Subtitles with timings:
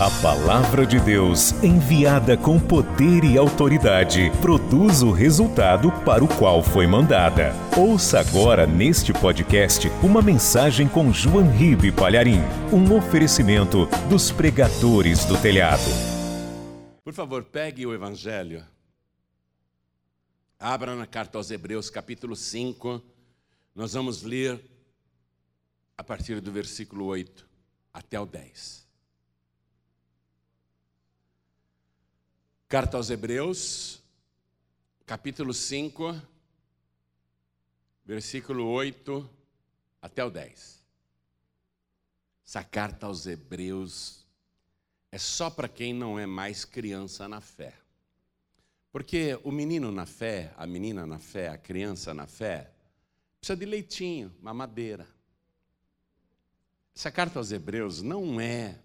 [0.00, 6.62] A palavra de Deus, enviada com poder e autoridade, produz o resultado para o qual
[6.62, 7.52] foi mandada.
[7.76, 12.38] Ouça agora neste podcast uma mensagem com João Ribe Palharim,
[12.72, 15.90] um oferecimento dos pregadores do telhado.
[17.02, 18.64] Por favor, pegue o Evangelho.
[20.60, 23.02] Abra na carta aos Hebreus, capítulo 5.
[23.74, 24.64] Nós vamos ler
[25.96, 27.44] a partir do versículo 8
[27.92, 28.86] até o 10.
[32.68, 34.02] Carta aos Hebreus,
[35.06, 36.20] capítulo 5,
[38.04, 39.26] versículo 8
[40.02, 40.84] até o 10.
[42.46, 44.26] Essa carta aos Hebreus
[45.10, 47.72] é só para quem não é mais criança na fé.
[48.92, 52.70] Porque o menino na fé, a menina na fé, a criança na fé,
[53.40, 55.08] precisa de leitinho, mamadeira.
[56.94, 58.78] Essa carta aos Hebreus não é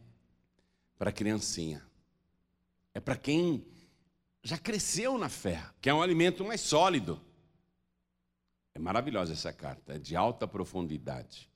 [0.97, 1.85] para criancinha.
[2.93, 3.72] É para quem
[4.43, 7.19] já cresceu na fé, que é um alimento mais sólido.
[8.75, 11.49] É maravilhosa essa carta, é de alta profundidade.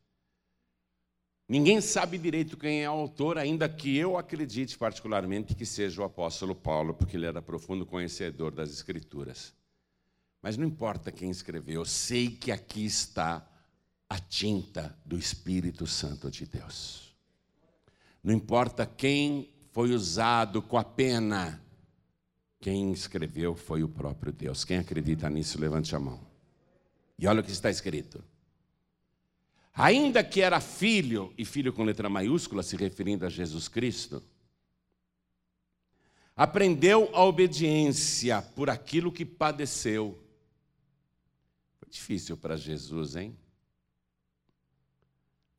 [1.49, 6.05] Ninguém sabe direito quem é o autor, ainda que eu acredite particularmente que seja o
[6.05, 9.53] apóstolo Paulo, porque ele era profundo conhecedor das Escrituras.
[10.41, 13.45] Mas não importa quem escreveu, eu sei que aqui está
[14.09, 17.15] a tinta do Espírito Santo de Deus.
[18.23, 21.61] Não importa quem foi usado com a pena,
[22.59, 24.65] quem escreveu foi o próprio Deus.
[24.65, 26.19] Quem acredita nisso, levante a mão.
[27.17, 28.23] E olha o que está escrito.
[29.73, 34.23] Ainda que era filho, e filho com letra maiúscula, se referindo a Jesus Cristo,
[36.35, 40.19] aprendeu a obediência por aquilo que padeceu.
[41.79, 43.37] Foi difícil para Jesus, hein?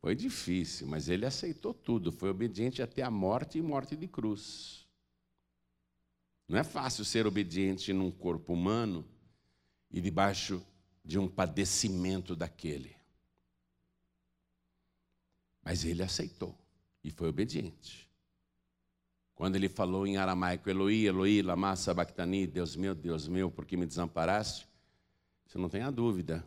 [0.00, 4.88] Foi difícil, mas ele aceitou tudo, foi obediente até a morte e morte de cruz.
[6.48, 9.04] Não é fácil ser obediente num corpo humano
[9.91, 10.64] e debaixo
[11.04, 12.97] de um padecimento daquele.
[15.62, 16.59] Mas ele aceitou
[17.04, 18.09] e foi obediente.
[19.34, 23.76] Quando ele falou em aramaico, Eloi, Eloi, lama sabachthani, Deus meu, Deus meu, por que
[23.76, 24.66] me desamparaste?
[25.47, 26.44] Você não tem a dúvida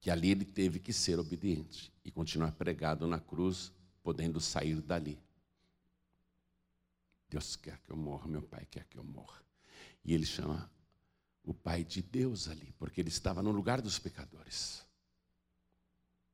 [0.00, 3.72] que ali ele teve que ser obediente e continuar pregado na cruz,
[4.02, 5.18] podendo sair dali.
[7.32, 9.42] Deus quer que eu morra, meu pai quer que eu morra.
[10.04, 10.70] E ele chama
[11.42, 14.84] o pai de Deus ali, porque ele estava no lugar dos pecadores.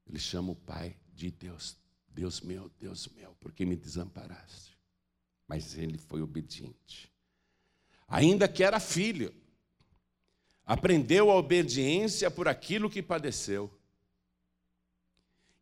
[0.09, 1.76] Ele chama o pai de Deus,
[2.09, 4.76] Deus meu, Deus meu, porque me desamparaste.
[5.47, 7.12] Mas ele foi obediente.
[8.09, 9.32] Ainda que era filho,
[10.65, 13.72] aprendeu a obediência por aquilo que padeceu.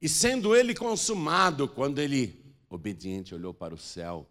[0.01, 4.27] E sendo ele consumado, quando ele, obediente, olhou para o céu,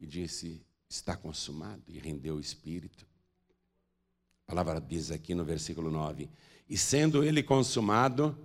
[0.00, 3.06] e disse: Está consumado, e rendeu o espírito.
[4.46, 6.28] A palavra diz aqui no versículo 9:
[6.68, 8.36] E sendo ele consumado,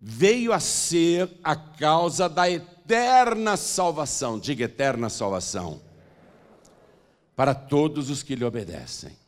[0.00, 5.82] veio a ser a causa da eterna salvação, diga eterna salvação,
[7.34, 9.18] para todos os que lhe obedecem.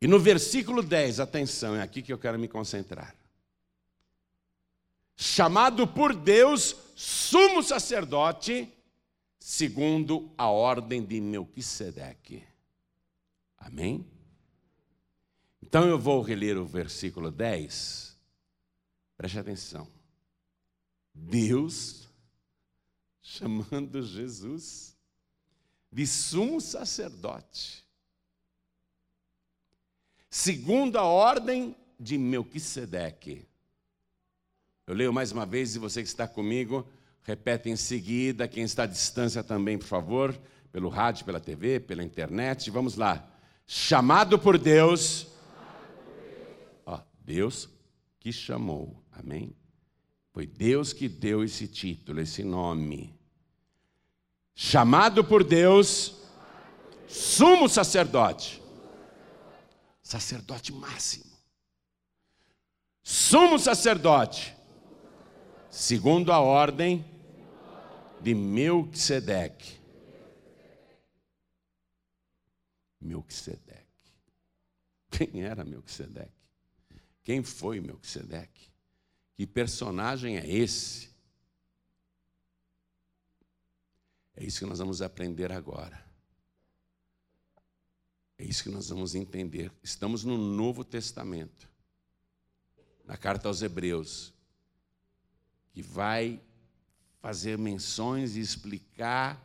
[0.00, 3.14] E no versículo 10, atenção, é aqui que eu quero me concentrar.
[5.16, 8.70] Chamado por Deus, sumo sacerdote,
[9.48, 12.42] segundo a ordem de Melquisedeque.
[13.56, 14.04] Amém?
[15.62, 18.18] Então eu vou reler o versículo 10.
[19.16, 19.86] Preste atenção.
[21.14, 22.08] Deus
[23.22, 24.96] chamando Jesus
[25.92, 27.86] de sumo sacerdote,
[30.28, 33.46] segundo a ordem de Melquisedeque.
[34.88, 36.84] Eu leio mais uma vez e você que está comigo,
[37.26, 42.04] Repete em seguida, quem está à distância também, por favor, pelo rádio, pela TV, pela
[42.04, 42.70] internet.
[42.70, 43.28] Vamos lá.
[43.66, 45.26] Chamado por Deus.
[46.86, 47.68] Ó, Deus
[48.20, 49.02] que chamou.
[49.10, 49.56] Amém?
[50.32, 53.12] Foi Deus que deu esse título, esse nome.
[54.54, 56.22] Chamado por Deus,
[57.08, 58.62] sumo sacerdote.
[60.00, 61.32] Sacerdote máximo.
[63.02, 64.54] Sumo sacerdote.
[65.68, 67.15] Segundo a ordem
[68.26, 69.78] de Melquisedeque.
[73.00, 73.86] Melquisedeque.
[75.08, 76.34] Quem era Melquisedeque?
[77.22, 78.68] Quem foi Melquisedeque?
[79.36, 81.08] Que personagem é esse?
[84.34, 86.04] É isso que nós vamos aprender agora.
[88.38, 89.70] É isso que nós vamos entender.
[89.84, 91.70] Estamos no Novo Testamento,
[93.04, 94.34] na carta aos Hebreus,
[95.70, 96.42] que vai
[97.26, 99.36] fazer menções e explicar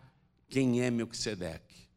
[0.47, 1.89] quem é Melquisedeque.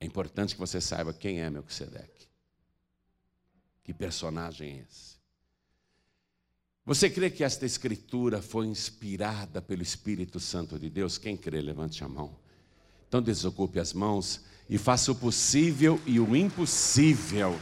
[0.00, 2.26] É importante que você saiba quem é Melquisedeque.
[3.84, 5.14] Que personagem é esse?
[6.84, 11.18] Você crê que esta escritura foi inspirada pelo Espírito Santo de Deus?
[11.18, 12.36] Quem crê, levante a mão.
[13.06, 17.56] Então desocupe as mãos e faça o possível e o impossível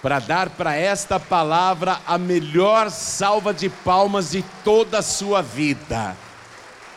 [0.00, 6.16] para dar para esta palavra a melhor salva de palmas de toda a sua vida.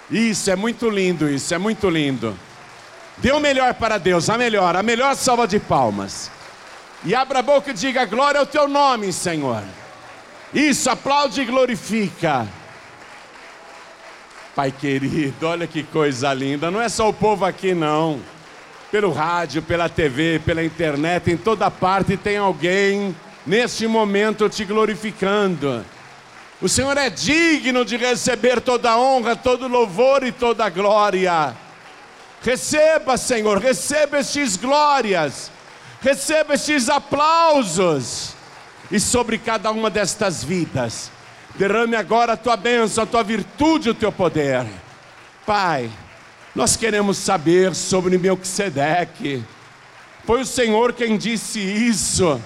[0.09, 2.37] Isso é muito lindo, isso é muito lindo.
[3.17, 6.31] Dê o melhor para Deus, a melhor, a melhor salva de palmas.
[7.05, 9.63] E abra a boca e diga: Glória ao teu nome, Senhor.
[10.53, 12.47] Isso, aplaude e glorifica.
[14.55, 16.69] Pai querido, olha que coisa linda.
[16.69, 18.19] Não é só o povo aqui, não.
[18.91, 23.15] Pelo rádio, pela TV, pela internet, em toda parte tem alguém
[23.45, 25.83] neste momento te glorificando.
[26.61, 31.55] O Senhor é digno de receber toda honra, todo louvor e toda glória.
[32.41, 35.51] Receba, Senhor, receba estes glórias,
[36.01, 38.33] receba estes aplausos,
[38.91, 41.09] e sobre cada uma destas vidas,
[41.55, 44.65] derrame agora a tua bênção, a tua virtude, o teu poder.
[45.45, 45.89] Pai,
[46.53, 49.43] nós queremos saber sobre Melquisedeque.
[50.25, 52.39] Foi o Senhor quem disse isso.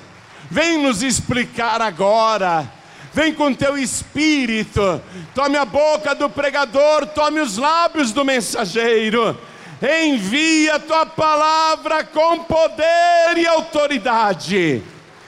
[0.50, 2.72] Vem nos explicar agora.
[3.18, 5.02] Vem com teu espírito.
[5.34, 9.36] Tome a boca do pregador, tome os lábios do mensageiro
[9.82, 14.82] envia a tua palavra com poder e autoridade,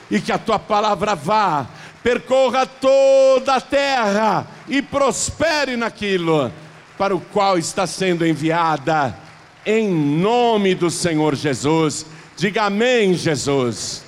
[0.09, 1.67] e que a tua palavra vá,
[2.01, 6.51] percorra toda a terra e prospere naquilo
[6.97, 9.15] para o qual está sendo enviada,
[9.65, 12.05] em nome do Senhor Jesus.
[12.35, 14.03] Diga amém, Jesus.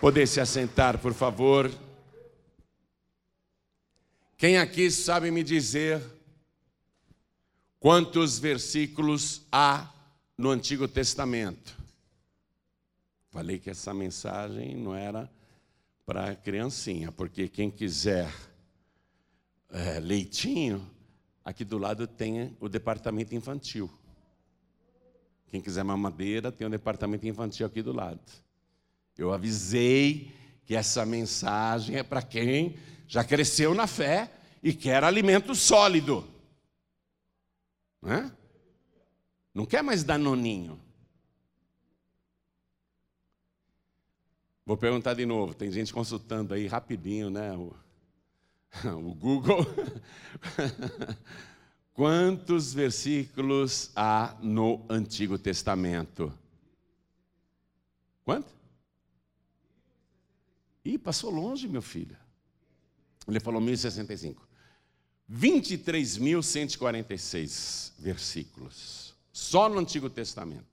[0.00, 1.70] Poder se assentar, por favor.
[4.44, 6.02] Quem aqui sabe me dizer
[7.80, 9.90] Quantos versículos há
[10.36, 11.74] no Antigo Testamento?
[13.30, 15.32] Falei que essa mensagem não era
[16.04, 18.30] para criancinha, porque quem quiser
[19.70, 20.90] é, leitinho,
[21.42, 23.90] aqui do lado tem o departamento infantil.
[25.46, 28.20] Quem quiser mamadeira, tem o departamento infantil aqui do lado.
[29.16, 30.30] Eu avisei
[30.66, 32.76] que essa mensagem é para quem
[33.06, 34.30] já cresceu na fé
[34.62, 36.26] e quer alimento sólido.
[38.00, 38.32] Não, é?
[39.54, 40.80] não quer mais danoninho.
[44.66, 47.52] Vou perguntar de novo, tem gente consultando aí rapidinho, né?
[47.52, 47.74] O,
[48.96, 49.60] o Google.
[51.92, 56.36] Quantos versículos há no Antigo Testamento?
[58.24, 58.52] Quanto?
[60.84, 62.16] Ih, passou longe, meu filho.
[63.26, 64.54] Ele falou 1065.
[65.30, 70.64] 23.146 versículos, só no Antigo Testamento.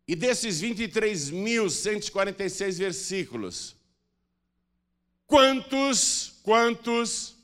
[0.07, 3.75] E desses 23.146 versículos,
[5.25, 7.35] quantos, quantos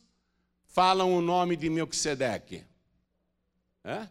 [0.68, 2.69] falam o nome de Melquisedeque?
[3.90, 4.08] É?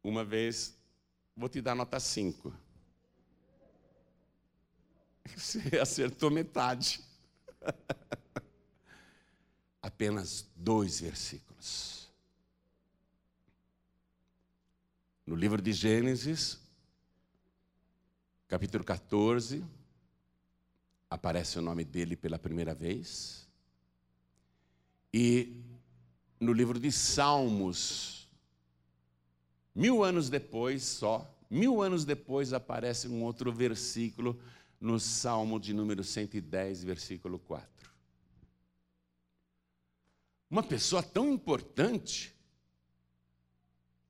[0.00, 0.78] Uma vez,
[1.36, 2.54] vou te dar nota 5.
[5.36, 7.02] Você acertou metade.
[9.82, 12.08] Apenas dois versículos.
[15.26, 16.60] No livro de Gênesis,
[18.46, 19.64] capítulo 14,
[21.10, 23.48] aparece o nome dele pela primeira vez.
[25.12, 25.60] E
[26.38, 28.23] no livro de Salmos,
[29.74, 34.40] Mil anos depois, só, mil anos depois, aparece um outro versículo
[34.80, 37.90] no Salmo de número 110, versículo 4.
[40.50, 42.34] Uma pessoa tão importante,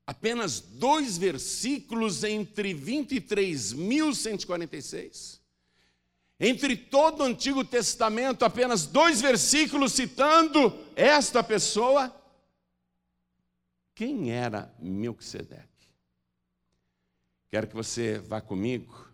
[0.06, 5.40] apenas dois versículos entre 23.146.
[6.38, 12.14] Entre todo o Antigo Testamento, apenas dois versículos citando esta pessoa.
[13.94, 15.88] Quem era Melquisedeque?
[17.48, 19.08] Quero que você vá comigo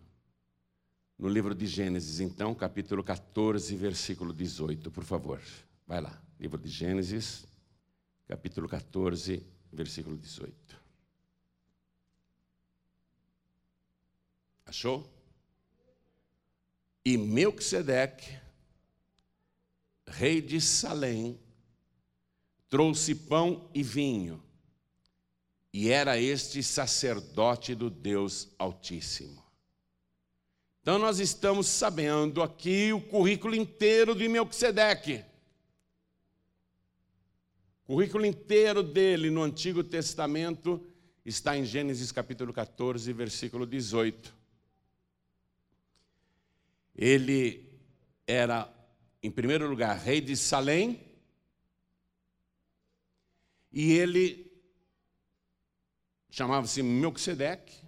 [1.19, 5.39] no livro de Gênesis, então, capítulo 14, versículo 18, por favor.
[5.85, 7.45] Vai lá, livro de Gênesis,
[8.25, 10.81] capítulo 14, versículo 18.
[14.65, 15.07] Achou?
[17.05, 18.35] E Melquisedeque,
[20.07, 21.39] rei de Salém,
[22.67, 24.41] trouxe pão e vinho
[25.73, 29.41] e era este sacerdote do Deus Altíssimo.
[30.81, 35.23] Então nós estamos sabendo aqui o currículo inteiro de Melquisedeque.
[37.83, 40.85] O currículo inteiro dele no Antigo Testamento
[41.23, 44.35] está em Gênesis capítulo 14, versículo 18.
[46.95, 47.69] Ele
[48.25, 48.71] era,
[49.21, 50.99] em primeiro lugar, rei de Salém,
[53.71, 54.50] e ele
[56.31, 57.85] chamava-se Melquisedeque,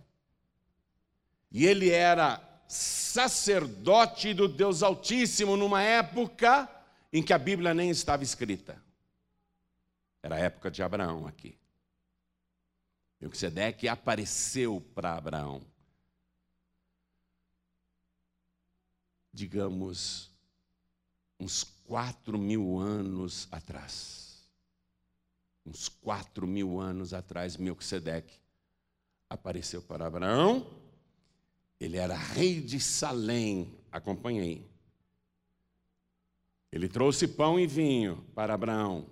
[1.50, 6.70] e ele era sacerdote do Deus Altíssimo numa época
[7.12, 8.84] em que a Bíblia nem estava escrita.
[10.22, 11.58] Era a época de Abraão aqui.
[13.22, 15.62] Melquisedeque apareceu para Abraão.
[19.32, 20.32] Digamos,
[21.40, 24.23] uns quatro mil anos atrás.
[25.66, 28.40] Uns quatro mil anos atrás, Melquisedeque
[29.30, 30.84] apareceu para Abraão
[31.84, 34.66] ele era rei de Salém, acompanhei.
[36.72, 39.10] Ele trouxe pão e vinho para Abraão.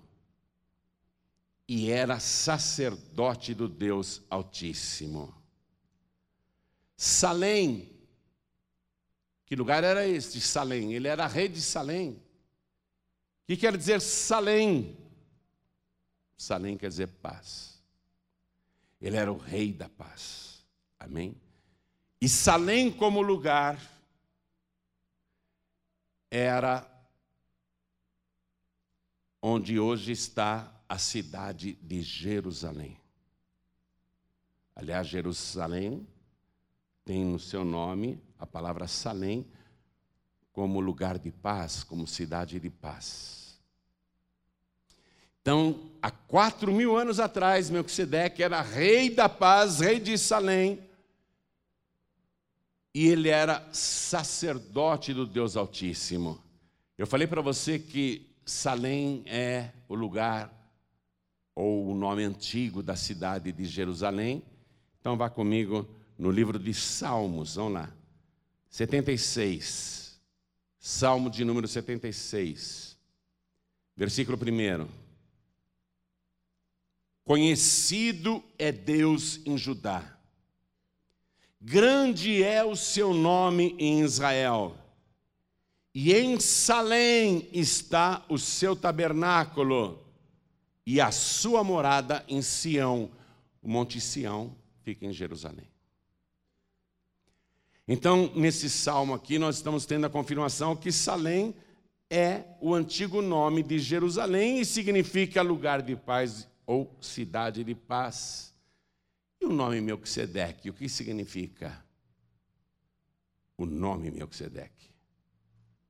[1.68, 5.34] E era sacerdote do Deus Altíssimo.
[6.96, 7.92] Salém,
[9.44, 10.94] que lugar era este, Salém?
[10.94, 12.12] Ele era rei de Salém.
[12.12, 14.96] O que quer dizer Salém?
[16.42, 17.80] Salém quer dizer paz.
[19.00, 20.64] Ele era o rei da paz.
[20.98, 21.36] Amém?
[22.20, 23.80] E Salém, como lugar,
[26.30, 26.86] era
[29.40, 32.98] onde hoje está a cidade de Jerusalém.
[34.74, 36.06] Aliás, Jerusalém
[37.04, 39.46] tem no seu nome a palavra Salém
[40.52, 43.41] como lugar de paz, como cidade de paz.
[45.42, 50.78] Então, há quatro mil anos atrás, Melquisedeque era rei da paz, rei de Salém,
[52.94, 56.40] e ele era sacerdote do Deus Altíssimo.
[56.96, 60.52] Eu falei para você que Salém é o lugar
[61.54, 64.42] ou o nome antigo da cidade de Jerusalém.
[65.00, 67.92] Então vá comigo no livro de Salmos, vamos lá.
[68.70, 70.20] 76.
[70.78, 72.96] Salmo de número 76.
[73.96, 75.01] Versículo 1.
[77.24, 80.12] Conhecido é Deus em Judá
[81.64, 84.76] Grande é o seu nome em Israel,
[85.94, 90.04] e em Salém está o seu tabernáculo,
[90.84, 93.12] e a sua morada em Sião.
[93.62, 95.68] O Monte Sião fica em Jerusalém.
[97.86, 101.54] Então, nesse salmo aqui, nós estamos tendo a confirmação que Salém
[102.10, 108.54] é o antigo nome de Jerusalém e significa lugar de paz ou cidade de paz.
[109.40, 111.84] E o nome Melquisedeque, o que significa?
[113.56, 114.90] O nome Melquisedeque.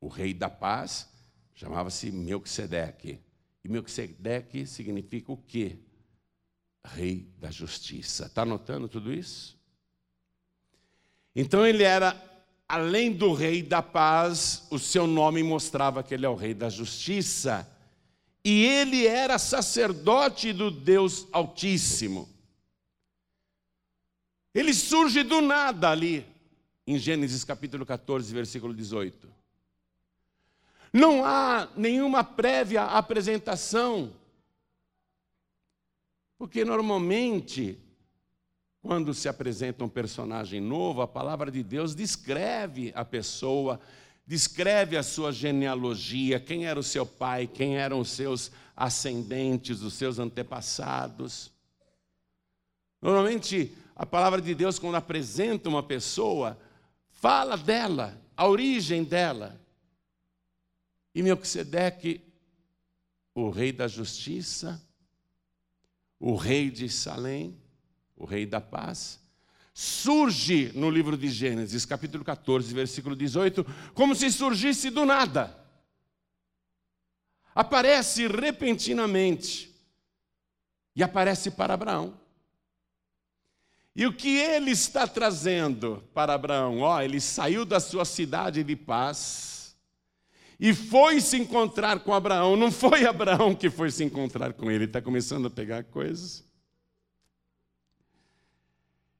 [0.00, 1.08] O rei da paz
[1.54, 3.20] chamava-se Melquisedeque.
[3.64, 5.78] E Melquisedeque significa o quê?
[6.84, 8.26] Rei da justiça.
[8.26, 9.56] Está notando tudo isso?
[11.34, 12.20] Então ele era,
[12.68, 16.68] além do rei da paz, o seu nome mostrava que ele é o rei da
[16.68, 17.68] justiça.
[18.44, 22.28] E ele era sacerdote do Deus Altíssimo.
[24.54, 26.26] Ele surge do nada ali,
[26.86, 29.32] em Gênesis capítulo 14, versículo 18.
[30.92, 34.12] Não há nenhuma prévia apresentação,
[36.36, 37.78] porque normalmente,
[38.82, 43.80] quando se apresenta um personagem novo, a palavra de Deus descreve a pessoa,
[44.26, 49.94] descreve a sua genealogia, quem era o seu pai, quem eram os seus ascendentes, os
[49.94, 51.52] seus antepassados.
[53.00, 56.58] Normalmente, a palavra de Deus, quando apresenta uma pessoa,
[57.10, 59.60] fala dela, a origem dela.
[61.14, 62.20] E Melquisedeque,
[63.34, 64.80] o rei da justiça,
[66.18, 67.60] o rei de Salém,
[68.16, 69.21] o rei da paz,
[69.74, 73.64] surge no livro de Gênesis, capítulo 14, versículo 18,
[73.94, 75.58] como se surgisse do nada.
[77.54, 79.74] Aparece repentinamente
[80.94, 82.20] e aparece para Abraão.
[83.94, 86.80] E o que ele está trazendo para Abraão?
[86.80, 89.76] Ó, ele saiu da sua cidade de paz
[90.58, 92.56] e foi se encontrar com Abraão.
[92.56, 96.42] Não foi Abraão que foi se encontrar com ele, está começando a pegar coisas.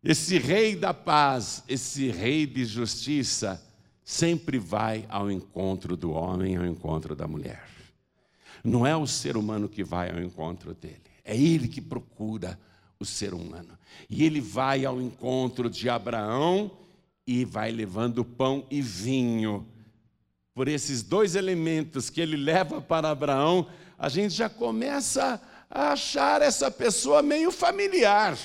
[0.04, 3.62] Esse rei da paz, esse rei de justiça,
[4.04, 7.64] sempre vai ao encontro do homem, ao encontro da mulher.
[8.64, 12.59] Não é o ser humano que vai ao encontro dele, é ele que procura
[12.99, 13.78] o ser humano.
[14.11, 16.71] E ele vai ao encontro de Abraão
[17.26, 19.66] e vai levando pão e vinho.
[20.52, 25.40] Por esses dois elementos que ele leva para Abraão, a gente já começa
[25.71, 28.37] a achar essa pessoa meio familiar.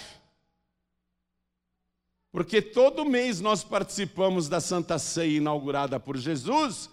[2.31, 6.89] Porque todo mês nós participamos da Santa Ceia inaugurada por Jesus,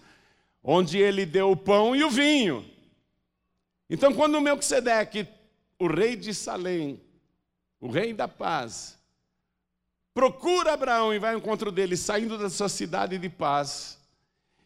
[0.63, 2.65] onde ele deu o pão e o vinho.
[3.89, 5.27] Então, quando Melquisedeque,
[5.77, 6.99] o rei de Salém,
[7.79, 8.97] o rei da paz,
[10.13, 13.99] procura Abraão e vai ao encontro dele, saindo da sua cidade de paz,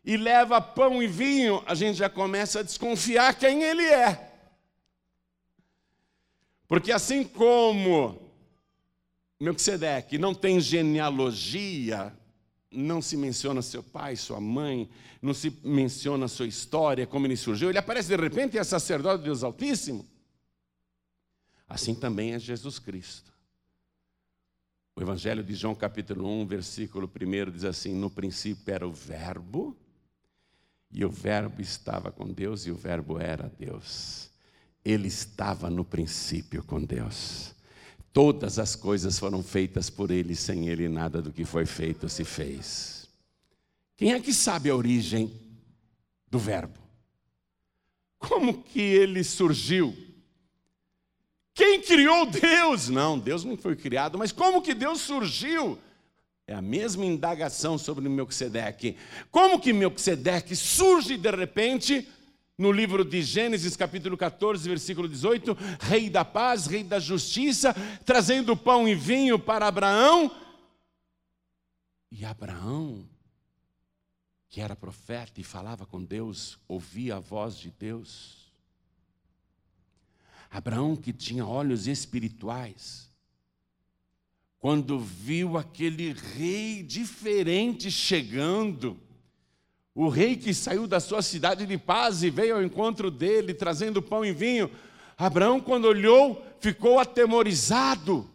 [0.06, 4.32] e leva pão e vinho, a gente já começa a desconfiar quem ele é.
[6.68, 8.29] Porque assim como
[9.40, 12.14] Melquisedeque não tem genealogia,
[12.72, 14.90] não se menciona seu pai, sua mãe,
[15.22, 19.20] não se menciona sua história, como ele surgiu, ele aparece de repente e é sacerdote
[19.20, 20.06] de Deus Altíssimo.
[21.68, 23.32] Assim também é Jesus Cristo.
[24.96, 29.78] O Evangelho de João, capítulo 1, versículo 1 diz assim: No princípio era o Verbo,
[30.92, 34.30] e o Verbo estava com Deus, e o Verbo era Deus.
[34.84, 37.56] Ele estava no princípio com Deus.
[38.22, 42.26] Todas as coisas foram feitas por Ele, sem Ele nada do que foi feito se
[42.26, 43.08] fez.
[43.96, 45.32] Quem é que sabe a origem
[46.30, 46.78] do Verbo?
[48.18, 49.96] Como que ele surgiu?
[51.54, 52.90] Quem criou Deus?
[52.90, 55.80] Não, Deus não foi criado, mas como que Deus surgiu?
[56.46, 58.98] É a mesma indagação sobre Melquisedeque.
[59.32, 62.06] Como que Melquisedeque surge de repente
[62.60, 67.74] no livro de Gênesis, capítulo 14, versículo 18, rei da paz, rei da justiça,
[68.04, 70.30] trazendo pão e vinho para Abraão.
[72.12, 73.08] E Abraão,
[74.50, 78.52] que era profeta e falava com Deus, ouvia a voz de Deus.
[80.52, 83.10] Abraão, que tinha olhos espirituais,
[84.58, 89.00] quando viu aquele rei diferente chegando,
[90.02, 94.02] o rei que saiu da sua cidade de paz e veio ao encontro dele, trazendo
[94.02, 94.72] pão e vinho,
[95.18, 98.26] Abraão, quando olhou, ficou atemorizado,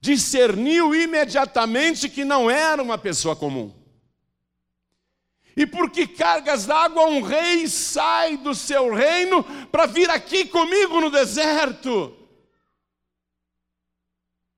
[0.00, 3.74] discerniu imediatamente que não era uma pessoa comum.
[5.56, 11.00] E por que cargas d'água um rei sai do seu reino para vir aqui comigo
[11.00, 12.16] no deserto?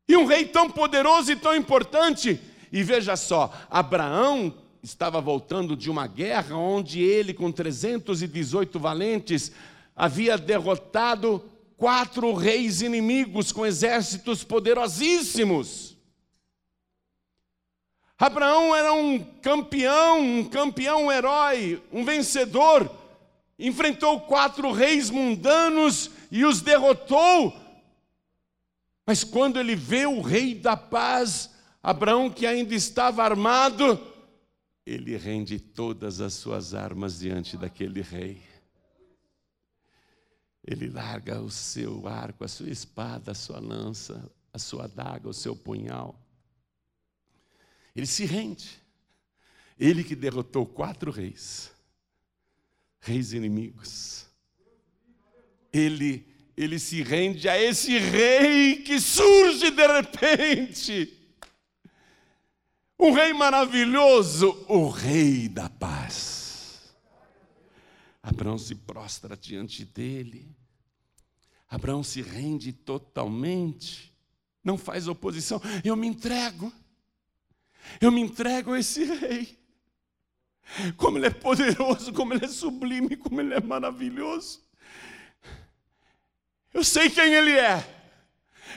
[0.07, 2.38] E um rei tão poderoso e tão importante.
[2.71, 9.53] E veja só, Abraão estava voltando de uma guerra onde ele, com 318 valentes,
[9.95, 11.45] havia derrotado
[11.77, 15.97] quatro reis inimigos com exércitos poderosíssimos.
[18.19, 22.90] Abraão era um campeão, um campeão herói, um vencedor.
[23.59, 27.55] Enfrentou quatro reis mundanos e os derrotou.
[29.07, 31.51] Mas quando ele vê o rei da paz,
[31.83, 33.99] Abraão que ainda estava armado,
[34.85, 38.43] ele rende todas as suas armas diante daquele rei.
[40.64, 45.35] Ele larga o seu arco, a sua espada, a sua lança, a sua adaga, o
[45.35, 46.19] seu punhal.
[47.95, 48.81] Ele se rende.
[49.79, 51.73] Ele que derrotou quatro reis,
[53.01, 54.27] reis inimigos.
[55.73, 61.20] Ele, ele se rende a esse rei que surge de repente.
[63.01, 66.93] Um rei maravilhoso, o rei da paz.
[68.23, 70.55] Abraão se prostra diante dele.
[71.67, 74.15] Abraão se rende totalmente.
[74.63, 75.63] Não faz oposição.
[75.83, 76.71] Eu me entrego.
[78.03, 79.59] Eu me entrego a esse rei.
[80.99, 84.63] Como ele é poderoso, como ele é sublime, como ele é maravilhoso.
[86.75, 88.00] Eu sei quem ele é.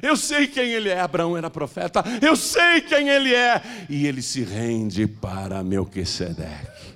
[0.02, 1.00] Eu sei quem ele é.
[1.00, 2.04] Abraão era profeta.
[2.22, 3.62] Eu sei quem ele é.
[3.90, 6.94] E ele se rende para Melquisedeque.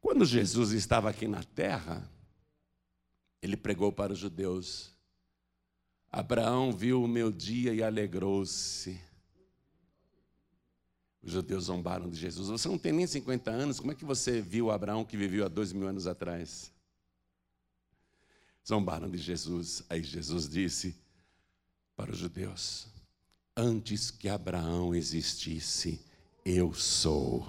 [0.00, 2.08] Quando Jesus estava aqui na terra,
[3.42, 4.94] ele pregou para os judeus.
[6.10, 9.00] Abraão viu o meu dia e alegrou-se.
[11.22, 12.48] Os judeus zombaram de Jesus.
[12.48, 15.48] Você não tem nem 50 anos, como é que você viu Abraão que viveu há
[15.48, 16.72] dois mil anos atrás?
[18.66, 19.82] Zombaram de Jesus.
[19.88, 20.96] Aí Jesus disse
[21.96, 22.88] para os judeus:
[23.56, 26.00] Antes que Abraão existisse,
[26.44, 27.48] eu sou.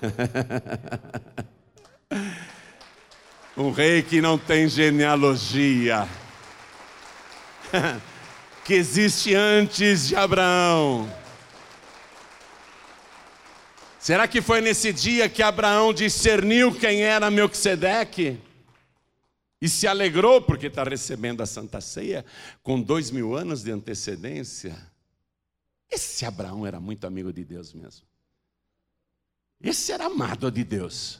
[3.56, 6.08] um rei que não tem genealogia,
[8.64, 11.08] que existe antes de Abraão
[14.04, 18.38] Será que foi nesse dia que Abraão discerniu quem era Melquisedeque?
[19.64, 22.22] E se alegrou porque está recebendo a Santa Ceia
[22.62, 24.76] com dois mil anos de antecedência.
[25.90, 28.06] Esse Abraão era muito amigo de Deus mesmo.
[29.62, 31.18] Esse era amado de Deus.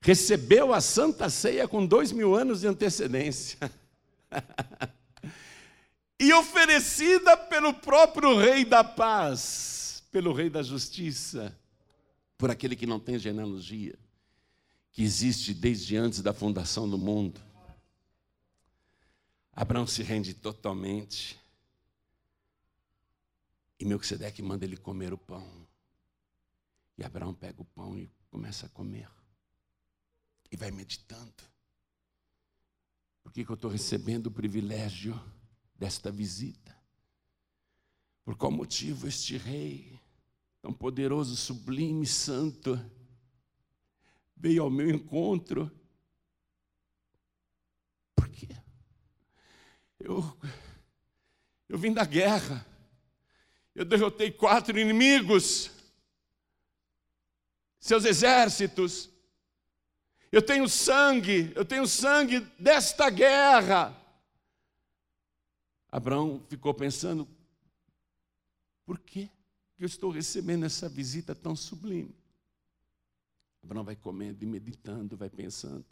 [0.00, 3.70] Recebeu a Santa Ceia com dois mil anos de antecedência.
[6.18, 11.54] e oferecida pelo próprio Rei da Paz, pelo Rei da Justiça,
[12.38, 13.98] por aquele que não tem genealogia
[14.92, 17.40] que existe desde antes da fundação do mundo.
[19.52, 21.38] Abraão se rende totalmente.
[23.78, 25.66] E Melquisedeque manda ele comer o pão.
[26.96, 29.10] E Abraão pega o pão e começa a comer.
[30.50, 31.42] E vai meditando.
[33.22, 35.20] Por que, que eu estou recebendo o privilégio
[35.74, 36.76] desta visita?
[38.24, 40.00] Por qual motivo este rei,
[40.62, 42.78] tão poderoso, sublime, santo,
[44.38, 45.70] veio ao meu encontro.
[48.14, 48.48] Por quê?
[49.98, 50.22] Eu,
[51.68, 52.64] eu vim da guerra,
[53.74, 55.70] eu derrotei quatro inimigos,
[57.80, 59.10] seus exércitos,
[60.30, 63.96] eu tenho sangue, eu tenho sangue desta guerra.
[65.90, 67.26] Abraão ficou pensando:
[68.84, 69.30] por que
[69.78, 72.14] eu estou recebendo essa visita tão sublime?
[73.68, 75.84] Abraão vai comendo e meditando, vai pensando.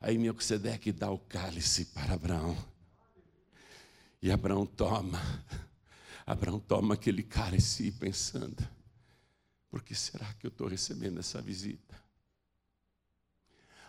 [0.00, 2.56] Aí Melquisedeque dá o cálice para Abraão.
[4.22, 5.18] E Abraão toma.
[6.24, 8.64] Abraão toma aquele cálice pensando:
[9.68, 12.00] por que será que eu estou recebendo essa visita?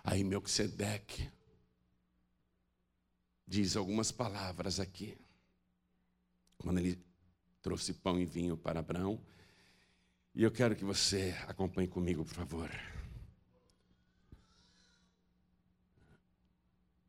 [0.04, 1.30] Aí Melquisedeque
[3.46, 5.16] diz algumas palavras aqui.
[6.58, 7.00] Quando ele
[7.62, 9.24] trouxe pão e vinho para Abraão,
[10.38, 12.70] e eu quero que você acompanhe comigo, por favor.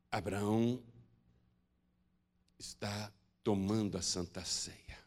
[0.09, 0.81] Abraão
[2.57, 3.13] está
[3.43, 4.97] tomando a Santa Ceia.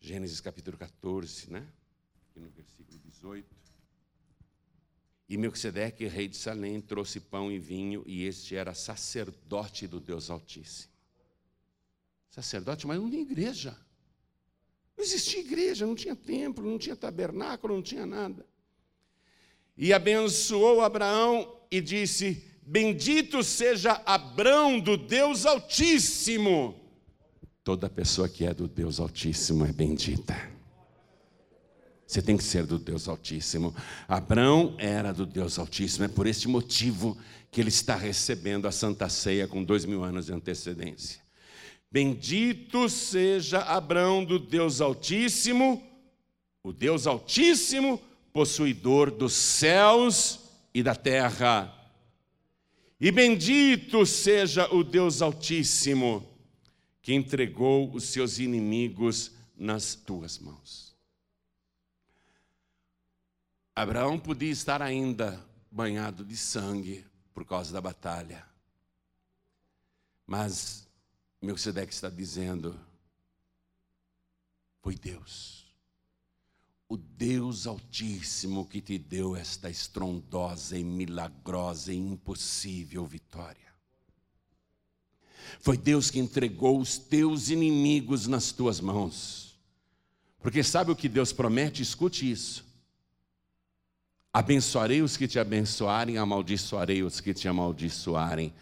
[0.00, 1.64] Gênesis capítulo 14, né?
[2.28, 3.46] Aqui no versículo 18.
[5.28, 10.30] E Melquisedeque, rei de Salém, trouxe pão e vinho, e este era sacerdote do Deus
[10.30, 10.92] Altíssimo.
[12.28, 13.85] Sacerdote, mas não tinha igreja.
[14.96, 18.46] Não existia igreja, não tinha templo, não tinha tabernáculo, não tinha nada.
[19.76, 26.80] E abençoou Abraão e disse: Bendito seja Abraão do Deus Altíssimo.
[27.62, 30.34] Toda pessoa que é do Deus Altíssimo é bendita.
[32.06, 33.74] Você tem que ser do Deus Altíssimo.
[34.06, 36.04] Abraão era do Deus Altíssimo.
[36.04, 37.18] É por este motivo
[37.50, 41.25] que ele está recebendo a Santa Ceia com dois mil anos de antecedência.
[41.90, 45.82] Bendito seja Abraão do Deus Altíssimo,
[46.62, 50.40] o Deus Altíssimo, possuidor dos céus
[50.74, 51.72] e da terra.
[53.00, 56.26] E bendito seja o Deus Altíssimo,
[57.00, 60.94] que entregou os seus inimigos nas tuas mãos.
[63.74, 68.46] Abraão podia estar ainda banhado de sangue por causa da batalha,
[70.26, 70.85] mas
[71.46, 72.78] Melquisedeque está dizendo:
[74.82, 75.64] foi Deus,
[76.88, 83.66] o Deus Altíssimo que te deu esta estrondosa e milagrosa e impossível vitória.
[85.60, 89.56] Foi Deus que entregou os teus inimigos nas tuas mãos.
[90.40, 91.82] Porque sabe o que Deus promete?
[91.82, 92.64] Escute isso.
[94.32, 98.52] Abençoarei os que te abençoarem, amaldiçoarei os que te amaldiçoarem.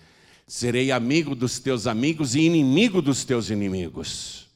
[0.47, 4.47] Serei amigo dos teus amigos e inimigo dos teus inimigos.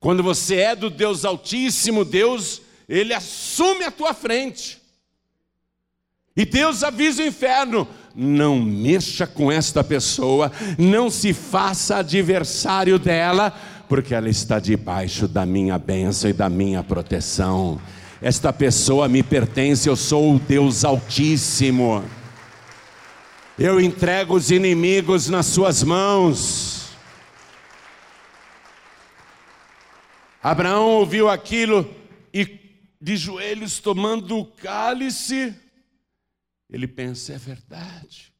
[0.00, 4.82] Quando você é do Deus Altíssimo, Deus, Ele assume a tua frente.
[6.36, 13.50] E Deus avisa o inferno: não mexa com esta pessoa, não se faça adversário dela,
[13.88, 17.80] porque ela está debaixo da minha bênção e da minha proteção.
[18.20, 22.02] Esta pessoa me pertence, eu sou o Deus Altíssimo.
[23.56, 26.88] Eu entrego os inimigos nas suas mãos.
[30.42, 31.88] Abraão ouviu aquilo
[32.32, 32.44] e,
[33.00, 35.54] de joelhos tomando o cálice,
[36.68, 38.34] ele pensa: é verdade.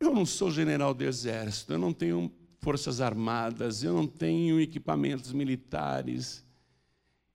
[0.00, 5.32] Eu não sou general do exército, eu não tenho forças armadas, eu não tenho equipamentos
[5.32, 6.44] militares,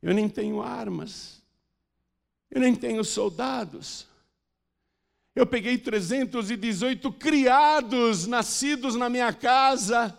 [0.01, 1.41] eu nem tenho armas,
[2.51, 4.12] eu nem tenho soldados.
[5.35, 10.17] Eu peguei 318 criados nascidos na minha casa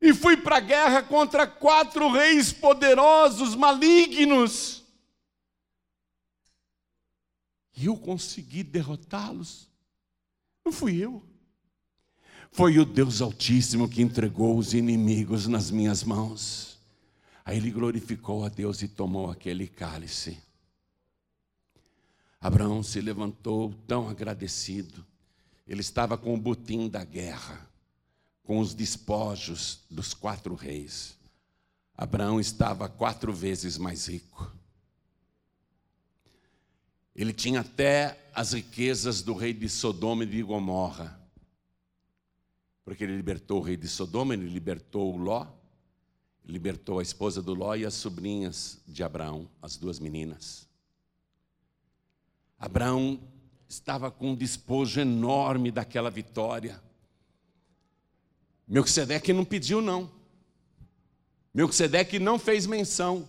[0.00, 4.82] e fui para a guerra contra quatro reis poderosos, malignos.
[7.76, 9.68] E eu consegui derrotá-los.
[10.64, 11.22] Não fui eu.
[12.50, 16.78] Foi o Deus Altíssimo que entregou os inimigos nas minhas mãos.
[17.44, 20.38] Aí ele glorificou a Deus e tomou aquele cálice.
[22.40, 25.04] Abraão se levantou tão agradecido.
[25.66, 27.68] Ele estava com o botim da guerra,
[28.42, 31.18] com os despojos dos quatro reis.
[31.94, 34.50] Abraão estava quatro vezes mais rico.
[37.14, 41.20] Ele tinha até as riquezas do rei de Sodoma e de Gomorra.
[42.86, 45.46] Porque ele libertou o rei de Sodoma, ele libertou o Ló,
[46.42, 50.69] libertou a esposa do Ló e as sobrinhas de Abraão, as duas meninas.
[52.60, 53.18] Abraão
[53.66, 56.82] estava com um despojo enorme daquela vitória.
[58.68, 60.12] Melquisedeque não pediu, não.
[61.54, 63.28] Melquisedeque não fez menção.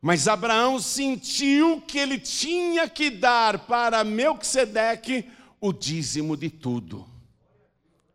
[0.00, 5.28] Mas Abraão sentiu que ele tinha que dar para Melquisedeque
[5.60, 7.04] o dízimo de tudo.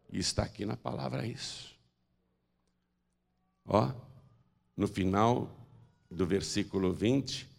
[0.09, 1.75] E está aqui na palavra isso.
[3.65, 3.91] Ó,
[4.77, 5.51] no final
[6.09, 7.50] do versículo 20,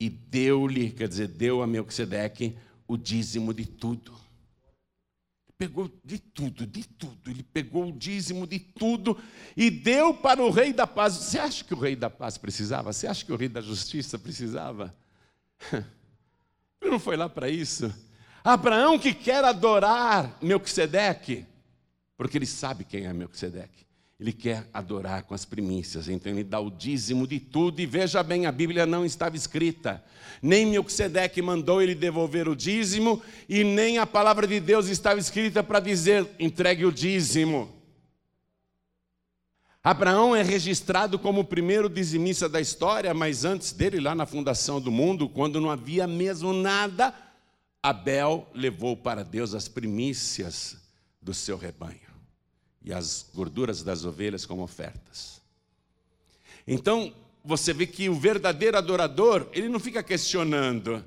[0.00, 2.56] e deu-lhe, quer dizer, deu a Melquisedeque
[2.86, 4.14] o dízimo de tudo.
[5.58, 7.28] Pegou de tudo, de tudo.
[7.28, 9.18] Ele pegou o dízimo de tudo
[9.56, 11.14] e deu para o rei da paz.
[11.14, 12.92] Você acha que o rei da paz precisava?
[12.92, 14.94] Você acha que o rei da justiça precisava?
[16.80, 17.92] Ele não foi lá para isso.
[18.44, 21.44] Abraão que quer adorar Melquisedeque,
[22.16, 23.87] porque ele sabe quem é Melquisedeque.
[24.20, 27.80] Ele quer adorar com as primícias, então ele dá o dízimo de tudo.
[27.80, 30.04] E veja bem, a Bíblia não estava escrita.
[30.42, 35.62] Nem Melquisedeque mandou ele devolver o dízimo, e nem a palavra de Deus estava escrita
[35.62, 37.72] para dizer: entregue o dízimo.
[39.84, 44.80] Abraão é registrado como o primeiro dizimista da história, mas antes dele, lá na fundação
[44.80, 47.14] do mundo, quando não havia mesmo nada,
[47.80, 50.76] Abel levou para Deus as primícias
[51.22, 52.07] do seu rebanho
[52.82, 55.40] e as gorduras das ovelhas como ofertas.
[56.66, 57.12] Então,
[57.44, 61.04] você vê que o verdadeiro adorador, ele não fica questionando.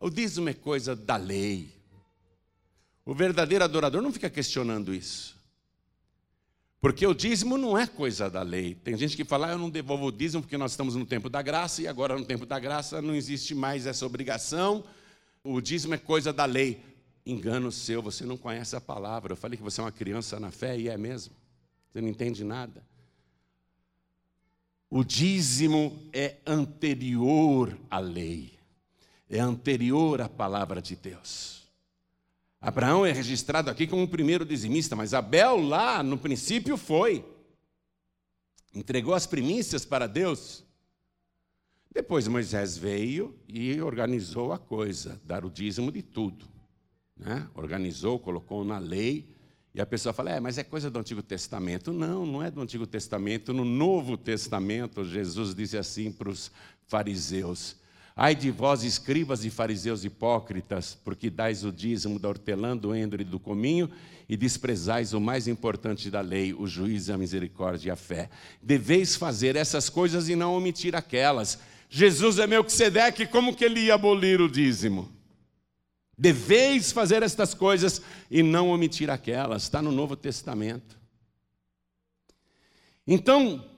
[0.00, 1.72] O dízimo é coisa da lei.
[3.06, 5.34] O verdadeiro adorador não fica questionando isso.
[6.80, 8.74] Porque o dízimo não é coisa da lei.
[8.74, 11.30] Tem gente que fala, ah, eu não devolvo o dízimo porque nós estamos no tempo
[11.30, 14.84] da graça e agora no tempo da graça não existe mais essa obrigação.
[15.42, 16.82] O dízimo é coisa da lei
[17.26, 19.32] engano seu, você não conhece a palavra.
[19.32, 21.34] Eu falei que você é uma criança na fé e é mesmo.
[21.90, 22.84] Você não entende nada.
[24.90, 28.56] O dízimo é anterior à lei,
[29.28, 31.64] é anterior à palavra de Deus.
[32.60, 37.24] Abraão é registrado aqui como o primeiro dizimista, mas Abel lá no princípio foi.
[38.72, 40.64] Entregou as primícias para Deus.
[41.92, 46.53] Depois Moisés veio e organizou a coisa, dar o dízimo de tudo
[47.16, 47.48] né?
[47.54, 49.26] organizou, colocou na lei,
[49.74, 51.92] e a pessoa fala, é, mas é coisa do Antigo Testamento.
[51.92, 53.52] Não, não é do Antigo Testamento.
[53.52, 56.52] No Novo Testamento, Jesus disse assim para os
[56.86, 57.76] fariseus:
[58.14, 63.20] Ai de vós, escribas e fariseus hipócritas, porque dais o dízimo da hortelã, do endro
[63.20, 63.90] e do cominho,
[64.28, 68.30] e desprezais o mais importante da lei, o juízo, a misericórdia e a fé.
[68.62, 71.58] Deveis fazer essas coisas e não omitir aquelas.
[71.90, 75.10] Jesus é Melquisedeque, como que ele ia abolir o dízimo?
[76.16, 78.00] Deveis fazer estas coisas
[78.30, 79.64] e não omitir aquelas.
[79.64, 80.98] Está no Novo Testamento.
[83.06, 83.68] Então,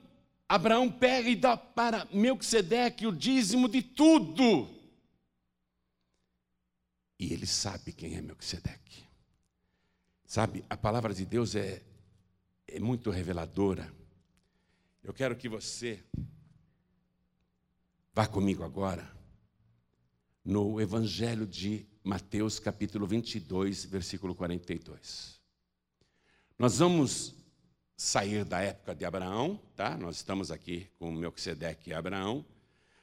[0.47, 4.69] Abraão pega e dá para Melquisedeque o dízimo de tudo.
[7.19, 9.03] E ele sabe quem é Melquisedeque.
[10.25, 11.81] Sabe, a palavra de Deus é,
[12.67, 13.91] é muito reveladora.
[15.03, 16.03] Eu quero que você
[18.13, 19.16] vá comigo agora
[20.47, 25.37] no Evangelho de Mateus capítulo 22, versículo 42.
[26.57, 27.35] Nós vamos
[27.97, 29.97] sair da época de Abraão, tá?
[29.97, 32.45] Nós estamos aqui com Melquisedeque e Abraão.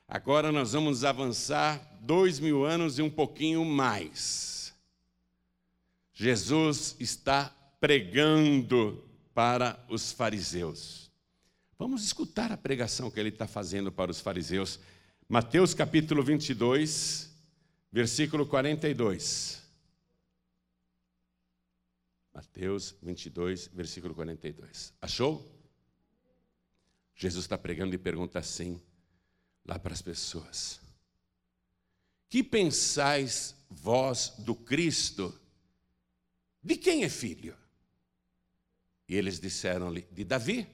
[0.09, 4.73] Agora nós vamos avançar dois mil anos e um pouquinho mais.
[6.15, 9.05] Jesus está pregando
[9.35, 11.11] para os fariseus.
[11.79, 14.81] Vamos escutar a pregação que ele está fazendo para os fariseus.
[15.29, 17.34] Mateus capítulo 22,
[17.95, 19.63] versículo 42.
[22.35, 24.93] Mateus 22, versículo 42.
[25.01, 25.49] Achou?
[27.15, 28.83] Jesus está pregando e pergunta assim,
[29.65, 30.81] lá para as pessoas:
[32.29, 35.41] Que pensais vós do Cristo?
[36.61, 37.57] De quem é filho?
[39.09, 40.67] E eles disseram-lhe: De Davi.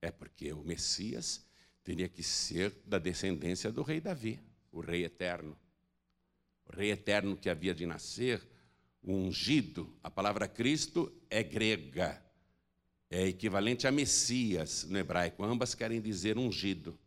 [0.00, 1.44] É porque o Messias
[1.84, 4.40] teria que ser da descendência do rei Davi,
[4.72, 5.54] o rei eterno.
[6.66, 8.46] O rei eterno que havia de nascer,
[9.02, 9.92] o ungido.
[10.02, 12.22] A palavra Cristo é grega,
[13.10, 16.98] é equivalente a Messias no hebraico, ambas querem dizer ungido.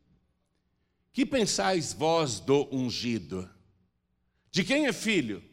[1.12, 3.50] Que pensais vós do ungido?
[4.52, 5.44] De quem é filho?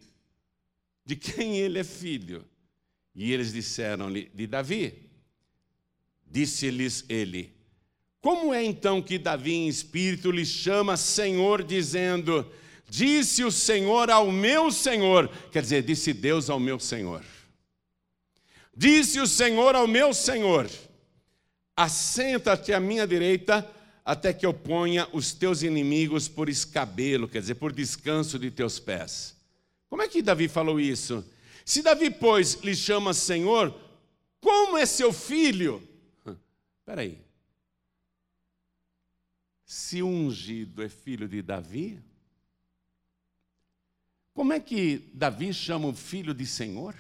[1.05, 2.45] De quem ele é filho?
[3.15, 5.11] E eles disseram-lhe: De Davi.
[6.25, 7.55] Disse-lhes ele:
[8.21, 12.51] Como é então que Davi em espírito lhe chama Senhor, dizendo:
[12.89, 17.25] Disse o Senhor ao meu Senhor, quer dizer, disse Deus ao meu Senhor.
[18.75, 20.71] Disse o Senhor ao meu Senhor:
[21.77, 23.69] Assenta-te à minha direita,
[24.05, 28.79] até que eu ponha os teus inimigos por escabelo, quer dizer, por descanso de teus
[28.79, 29.37] pés.
[29.89, 31.25] Como é que Davi falou isso?
[31.65, 33.75] Se Davi, pois, lhe chama Senhor,
[34.41, 35.83] como é seu filho?
[36.79, 37.21] Espera aí.
[39.65, 42.01] Se ungido é filho de Davi,
[44.37, 46.95] como é que Davi chama o filho de Senhor?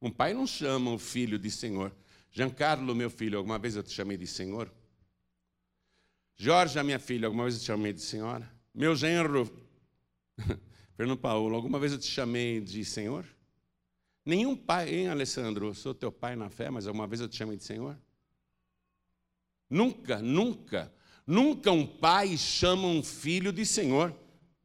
[0.00, 1.92] Um pai não chama o filho de Senhor.
[2.30, 4.72] Giancarlo, meu filho, alguma vez eu te chamei de Senhor?
[6.36, 8.48] Jorge, minha filha, alguma vez eu te chamei de senhora?
[8.72, 9.50] Meu genro,
[10.96, 13.26] Fernando Paulo, alguma vez eu te chamei de Senhor?
[14.24, 15.66] Nenhum pai, hein, Alessandro?
[15.66, 17.98] Eu sou teu pai na fé, mas alguma vez eu te chamei de Senhor?
[19.68, 20.94] Nunca, nunca,
[21.26, 24.14] nunca um pai chama um filho de Senhor.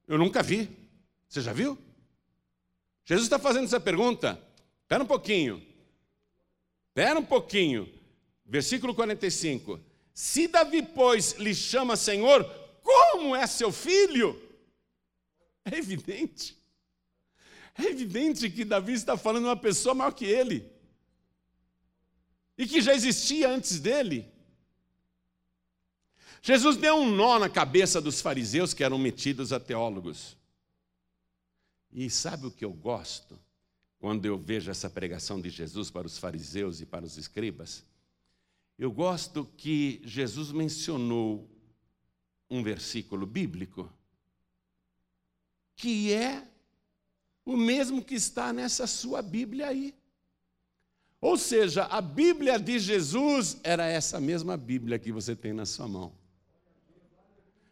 [0.07, 0.82] Eu nunca vi.
[1.33, 1.75] Você já viu?
[3.03, 4.39] Jesus está fazendo essa pergunta.
[4.83, 5.65] Espera um pouquinho.
[6.89, 7.91] Espera um pouquinho.
[8.45, 9.79] Versículo 45.
[10.13, 12.45] Se Davi, pois, lhe chama Senhor,
[12.83, 14.39] como é seu filho?
[15.65, 16.55] É evidente.
[17.79, 20.71] É evidente que Davi está falando de uma pessoa maior que ele.
[22.55, 24.31] E que já existia antes dele.
[26.43, 30.37] Jesus deu um nó na cabeça dos fariseus que eram metidos a teólogos.
[31.93, 33.39] E sabe o que eu gosto?
[33.99, 37.85] Quando eu vejo essa pregação de Jesus para os fariseus e para os escribas,
[38.77, 41.47] eu gosto que Jesus mencionou
[42.49, 43.89] um versículo bíblico
[45.75, 46.47] que é
[47.45, 49.93] o mesmo que está nessa sua Bíblia aí.
[51.19, 55.87] Ou seja, a Bíblia de Jesus era essa mesma Bíblia que você tem na sua
[55.87, 56.13] mão.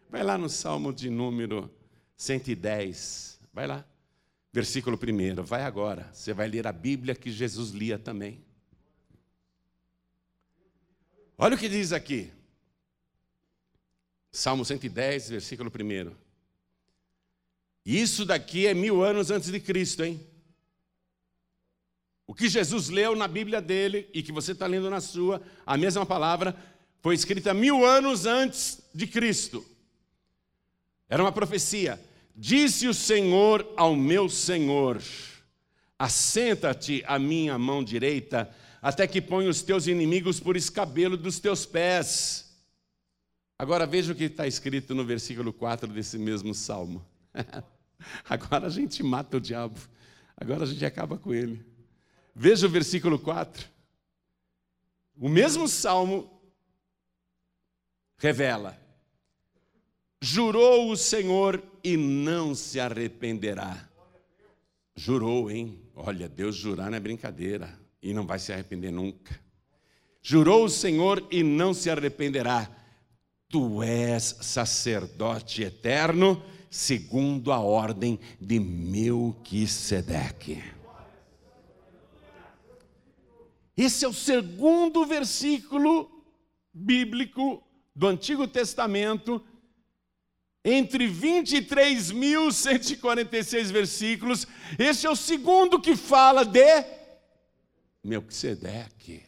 [0.10, 1.70] Vai lá no Salmo de número
[2.16, 3.40] 110.
[3.54, 3.91] Vai lá.
[4.54, 8.44] Versículo 1, vai agora, você vai ler a Bíblia que Jesus lia também.
[11.38, 12.32] Olha o que diz aqui.
[14.32, 16.14] Salmo 110, versículo 1.
[17.86, 20.20] Isso daqui é mil anos antes de Cristo, hein?
[22.28, 25.76] O que Jesus leu na Bíblia dele e que você está lendo na sua, a
[25.78, 26.56] mesma palavra,
[27.02, 29.66] foi escrita mil anos antes de Cristo.
[31.10, 32.00] Era uma profecia.
[32.36, 35.02] Disse o Senhor ao meu Senhor:
[35.98, 38.50] Assenta-te à minha mão direita,
[38.82, 42.52] até que ponha os teus inimigos por escabelo dos teus pés.
[43.58, 47.06] Agora veja o que está escrito no versículo 4 desse mesmo salmo.
[48.28, 49.80] Agora a gente mata o diabo,
[50.36, 51.64] agora a gente acaba com ele.
[52.34, 53.70] Veja o versículo 4.
[55.16, 56.42] O mesmo salmo
[58.18, 58.81] revela:
[60.22, 63.90] Jurou o Senhor e não se arrependerá.
[64.96, 65.80] Jurou, hein?
[65.96, 69.42] Olha, Deus jurar não é brincadeira e não vai se arrepender nunca.
[70.22, 72.70] Jurou o Senhor e não se arrependerá.
[73.50, 80.64] Tu és sacerdote eterno, segundo a ordem de Melquisedeque.
[83.76, 86.24] Esse é o segundo versículo
[86.72, 87.64] bíblico
[87.96, 89.44] do Antigo Testamento
[90.64, 94.46] entre 23.146 versículos,
[94.78, 96.86] esse é o segundo que fala de
[98.04, 99.24] Melquisedeque,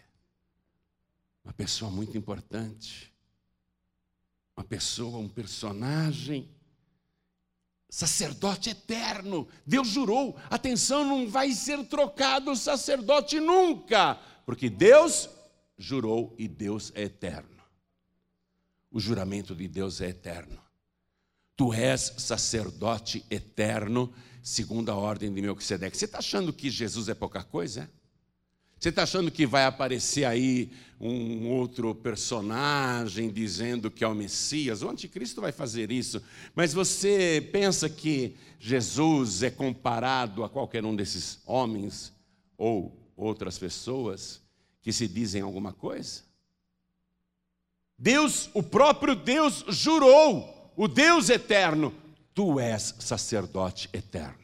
[1.43, 3.13] uma pessoa muito importante,
[4.55, 6.49] uma pessoa, um personagem,
[7.89, 9.47] sacerdote eterno.
[9.65, 14.15] Deus jurou, atenção, não vai ser trocado o sacerdote nunca,
[14.45, 15.29] porque Deus
[15.77, 17.49] jurou e Deus é eterno.
[18.89, 20.62] O juramento de Deus é eterno.
[21.63, 25.95] Tu és sacerdote eterno, segundo a ordem de Melquisedeque.
[25.95, 27.89] Você está achando que Jesus é pouca coisa?
[28.77, 34.81] Você está achando que vai aparecer aí um outro personagem dizendo que é o Messias?
[34.81, 36.21] O anticristo vai fazer isso.
[36.53, 42.11] Mas você pensa que Jesus é comparado a qualquer um desses homens
[42.57, 44.41] ou outras pessoas
[44.81, 46.23] que se dizem alguma coisa?
[47.97, 51.93] Deus, o próprio Deus, jurou o Deus eterno,
[52.33, 54.43] tu és sacerdote eterno.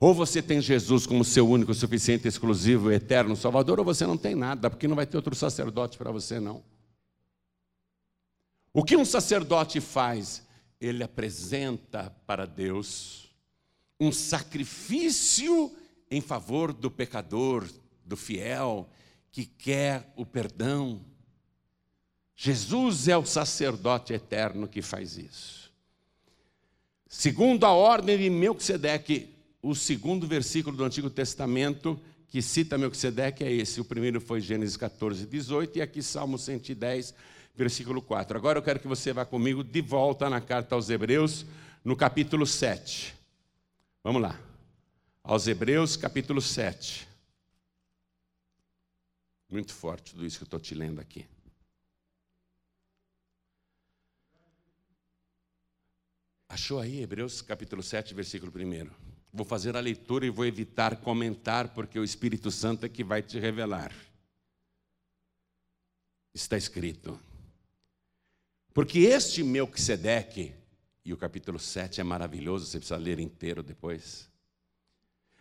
[0.00, 4.34] Ou você tem Jesus como seu único, suficiente, exclusivo, eterno Salvador, ou você não tem
[4.34, 6.62] nada, porque não vai ter outro sacerdote para você, não.
[8.72, 10.42] O que um sacerdote faz?
[10.80, 13.32] Ele apresenta para Deus
[13.98, 15.74] um sacrifício
[16.10, 17.66] em favor do pecador,
[18.04, 18.88] do fiel,
[19.30, 21.00] que quer o perdão.
[22.36, 25.72] Jesus é o sacerdote eterno que faz isso.
[27.08, 29.32] Segundo a ordem de Melquisedeque,
[29.62, 33.80] o segundo versículo do Antigo Testamento que cita Melquisedeque é esse.
[33.80, 37.14] O primeiro foi Gênesis 14, 18 e aqui Salmo 110,
[37.54, 38.36] versículo 4.
[38.36, 41.46] Agora eu quero que você vá comigo de volta na carta aos Hebreus,
[41.84, 43.14] no capítulo 7.
[44.02, 44.36] Vamos lá.
[45.22, 47.06] Aos Hebreus, capítulo 7.
[49.48, 51.24] Muito forte tudo isso que eu estou te lendo aqui.
[56.54, 58.88] Achou aí Hebreus capítulo 7, versículo 1?
[59.32, 63.22] Vou fazer a leitura e vou evitar comentar, porque o Espírito Santo é que vai
[63.22, 63.92] te revelar.
[66.32, 67.18] Está escrito.
[68.72, 70.54] Porque este Melquisedeque,
[71.04, 74.30] e o capítulo 7 é maravilhoso, você precisa ler inteiro depois.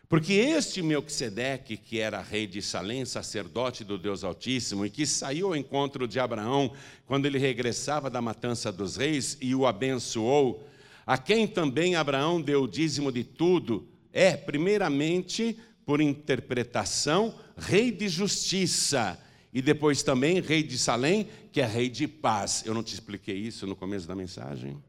[0.09, 5.49] Porque este Melquisedeque, que era rei de Salém, sacerdote do Deus Altíssimo, e que saiu
[5.49, 10.72] ao encontro de Abraão quando ele regressava da matança dos reis e o abençoou,
[11.05, 18.07] a quem também Abraão deu o dízimo de tudo, é, primeiramente, por interpretação, rei de
[18.07, 19.19] justiça,
[19.53, 22.63] e depois também rei de Salém, que é rei de paz.
[22.65, 24.81] Eu não te expliquei isso no começo da mensagem?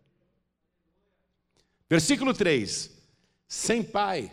[1.88, 2.90] Versículo 3:
[3.48, 4.32] sem pai,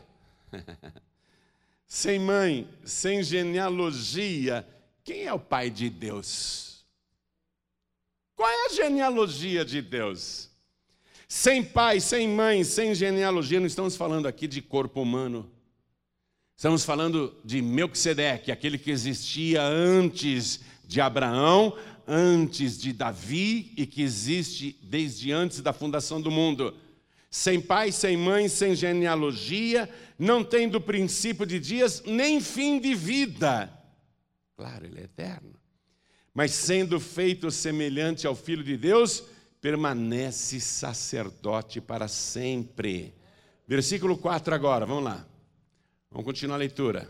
[1.88, 4.67] sem mãe, sem genealogia,
[5.03, 6.86] quem é o pai de Deus?
[8.36, 10.51] Qual é a genealogia de Deus?
[11.32, 15.49] Sem pai, sem mãe, sem genealogia, não estamos falando aqui de corpo humano.
[16.57, 21.73] Estamos falando de Melquisedeque, aquele que existia antes de Abraão,
[22.05, 26.75] antes de Davi e que existe desde antes da fundação do mundo.
[27.29, 33.71] Sem pai, sem mãe, sem genealogia, não tendo princípio de dias, nem fim de vida.
[34.57, 35.53] Claro, ele é eterno.
[36.34, 39.23] Mas sendo feito semelhante ao Filho de Deus,
[39.62, 43.14] permanece sacerdote para sempre.
[43.68, 45.26] Versículo 4 agora, vamos lá.
[46.09, 47.07] Vamos continuar a leitura.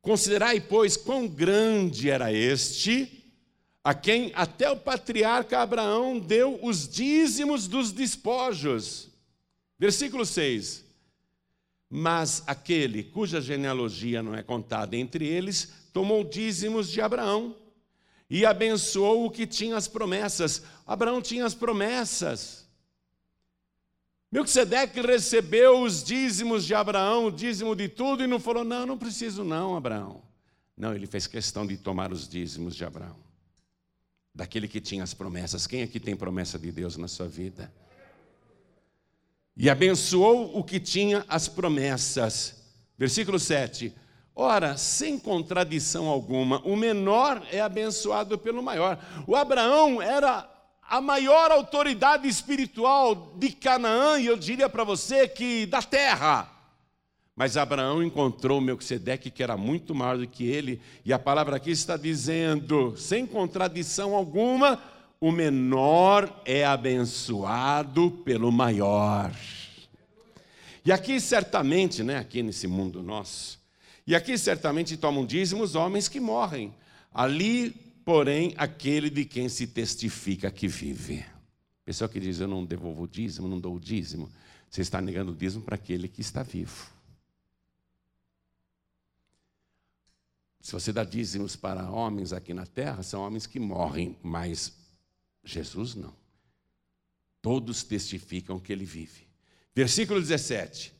[0.00, 3.30] Considerai, pois, quão grande era este,
[3.84, 9.10] a quem até o patriarca Abraão deu os dízimos dos despojos.
[9.78, 10.84] Versículo 6.
[11.88, 17.54] Mas aquele cuja genealogia não é contada entre eles, tomou dízimos de Abraão
[18.28, 20.62] e abençoou o que tinha as promessas.
[20.86, 22.66] Abraão tinha as promessas.
[24.30, 28.98] Melquisedeque recebeu os dízimos de Abraão, o dízimo de tudo, e não falou: Não, não
[28.98, 30.22] preciso, não, Abraão.
[30.76, 33.16] Não, ele fez questão de tomar os dízimos de Abraão,
[34.34, 35.66] daquele que tinha as promessas.
[35.66, 37.72] Quem aqui tem promessa de Deus na sua vida?
[39.56, 42.56] E abençoou o que tinha as promessas.
[42.98, 43.94] Versículo 7
[44.38, 48.98] Ora, sem contradição alguma, o menor é abençoado pelo maior.
[49.26, 50.46] O Abraão era
[50.86, 56.52] a maior autoridade espiritual de Canaã, e eu diria para você que da terra.
[57.34, 61.70] Mas Abraão encontrou Melquisedeque, que era muito maior do que ele, e a palavra aqui
[61.70, 64.78] está dizendo, sem contradição alguma,
[65.18, 69.32] o menor é abençoado pelo maior.
[70.84, 73.58] E aqui certamente, né, aqui nesse mundo nosso,
[74.06, 76.72] e aqui certamente tomam dízimo os homens que morrem.
[77.12, 77.70] Ali,
[78.04, 81.24] porém, aquele de quem se testifica que vive.
[81.84, 84.30] Pessoal que diz, eu não devolvo o dízimo, não dou o dízimo.
[84.70, 86.90] Você está negando o dízimo para aquele que está vivo.
[90.60, 94.72] Se você dá dízimos para homens aqui na terra, são homens que morrem, mas
[95.44, 96.12] Jesus não.
[97.40, 99.28] Todos testificam que ele vive.
[99.74, 100.92] Versículo 17.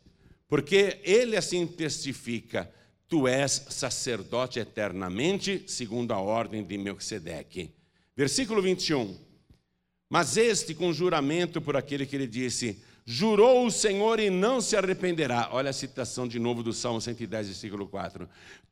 [0.47, 2.73] Porque ele assim testifica
[3.09, 7.71] tu és sacerdote eternamente, segundo a ordem de Melquisedeque.
[8.17, 9.17] Versículo 21.
[10.09, 14.77] Mas este com juramento por aquele que ele disse: Jurou o Senhor e não se
[14.77, 15.49] arrependerá.
[15.53, 18.29] Olha a citação de novo do Salmo 110, versículo 4.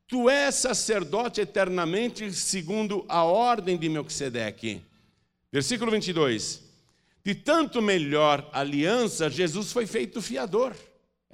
[0.07, 4.83] Tu és sacerdote eternamente, segundo a ordem de Melquisedeque.
[5.53, 6.63] Versículo 22.
[7.25, 10.75] De tanto melhor aliança, Jesus foi feito fiador.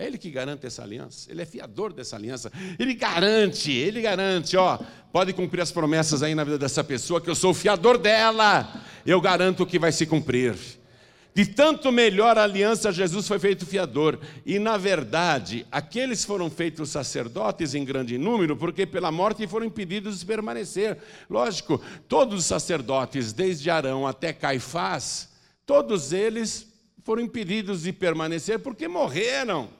[0.00, 4.56] É Ele que garante essa aliança, Ele é fiador dessa aliança, Ele garante, Ele garante,
[4.56, 4.78] ó,
[5.12, 8.82] pode cumprir as promessas aí na vida dessa pessoa, que eu sou o fiador dela,
[9.04, 10.56] eu garanto que vai se cumprir.
[11.34, 14.18] De tanto melhor aliança, Jesus foi feito fiador.
[14.46, 20.20] E, na verdade, aqueles foram feitos sacerdotes em grande número, porque pela morte foram impedidos
[20.20, 20.96] de permanecer.
[21.28, 21.78] Lógico,
[22.08, 25.28] todos os sacerdotes, desde Arão até Caifás,
[25.66, 26.66] todos eles
[27.04, 29.78] foram impedidos de permanecer porque morreram.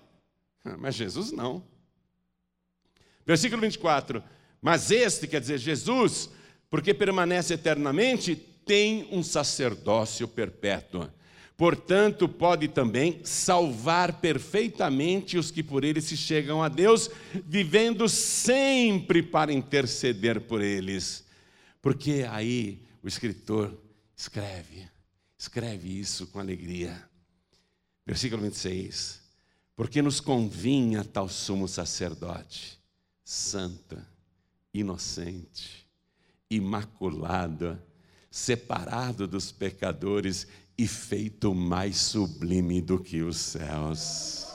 [0.79, 1.65] Mas Jesus não.
[3.27, 4.23] Versículo 24.
[4.61, 6.31] Mas este, quer dizer, Jesus,
[6.69, 11.09] porque permanece eternamente, tem um sacerdócio perpétuo
[11.61, 17.11] Portanto, pode também salvar perfeitamente os que por ele se chegam a Deus,
[17.47, 21.23] vivendo sempre para interceder por eles.
[21.83, 23.79] Porque aí o escritor
[24.17, 24.89] escreve,
[25.37, 26.99] escreve isso com alegria.
[28.07, 29.20] Versículo 26.
[29.81, 32.78] Porque nos convinha tal sumo sacerdote,
[33.24, 33.97] santo,
[34.74, 35.89] inocente,
[36.51, 37.81] imaculado,
[38.31, 44.49] separado dos pecadores e feito mais sublime do que os céus.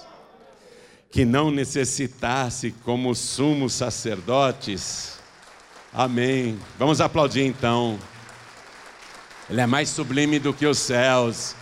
[1.09, 5.17] Que não necessitasse como sumos sacerdotes.
[5.91, 6.59] Amém.
[6.77, 7.97] Vamos aplaudir então.
[9.49, 11.55] Ele é mais sublime do que os céus.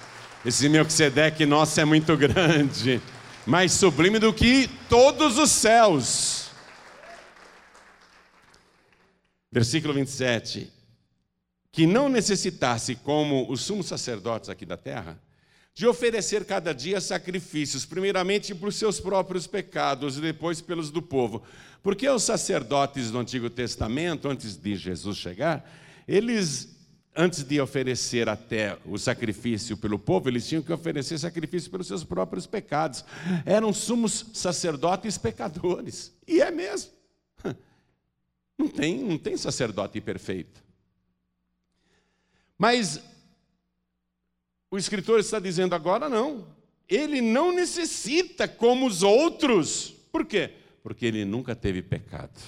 [0.45, 3.01] Esse Melquisedeque nosso é muito grande,
[3.45, 6.49] mais sublime do que todos os céus.
[9.51, 10.73] Versículo 27
[11.73, 15.19] que não necessitasse, como os sumos sacerdotes aqui da terra,
[15.73, 21.41] de oferecer cada dia sacrifícios, primeiramente por seus próprios pecados e depois pelos do povo.
[21.81, 25.67] Porque os sacerdotes do Antigo Testamento, antes de Jesus chegar,
[26.07, 26.72] eles,
[27.15, 32.03] antes de oferecer até o sacrifício pelo povo, eles tinham que oferecer sacrifício pelos seus
[32.03, 33.05] próprios pecados.
[33.45, 36.11] Eram sumos sacerdotes pecadores.
[36.27, 36.91] E é mesmo.
[38.57, 40.63] Não tem, não tem sacerdote perfeito.
[42.57, 43.01] Mas
[44.69, 46.47] o escritor está dizendo agora não.
[46.87, 49.93] Ele não necessita como os outros.
[50.11, 50.51] Por quê?
[50.81, 52.39] Porque ele nunca teve pecado.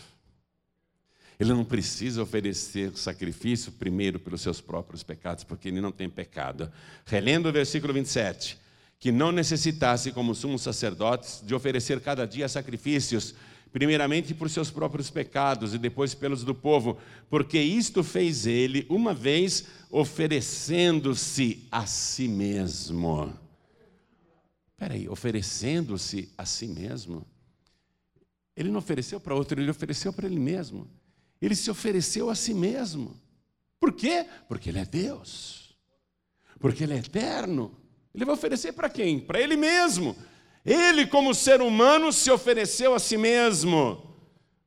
[1.39, 6.71] Ele não precisa oferecer sacrifício primeiro pelos seus próprios pecados, porque ele não tem pecado.
[7.05, 8.57] Relendo o versículo 27,
[8.99, 13.35] que não necessitasse, como sumos sacerdotes, de oferecer cada dia sacrifícios,
[13.71, 16.97] primeiramente por seus próprios pecados e depois pelos do povo,
[17.29, 23.33] porque isto fez ele uma vez oferecendo-se a si mesmo.
[24.71, 27.27] Espera aí, oferecendo-se a si mesmo?
[28.55, 30.87] Ele não ofereceu para outro, ele ofereceu para ele mesmo.
[31.45, 33.15] Ele se ofereceu a si mesmo.
[33.79, 34.25] Por quê?
[34.47, 35.77] Porque ele é Deus.
[36.59, 37.71] Porque ele é eterno.
[38.15, 39.19] Ele vai oferecer para quem?
[39.19, 40.15] Para ele mesmo.
[40.65, 44.15] Ele, como ser humano, se ofereceu a si mesmo.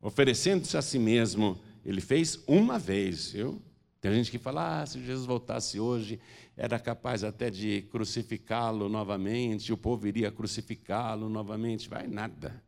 [0.00, 3.60] Oferecendo-se a si mesmo, ele fez uma vez, viu?
[4.00, 6.20] Tem gente que fala, ah, se Jesus voltasse hoje,
[6.56, 11.88] era capaz até de crucificá-lo novamente, o povo iria crucificá-lo novamente.
[11.88, 12.62] Vai nada.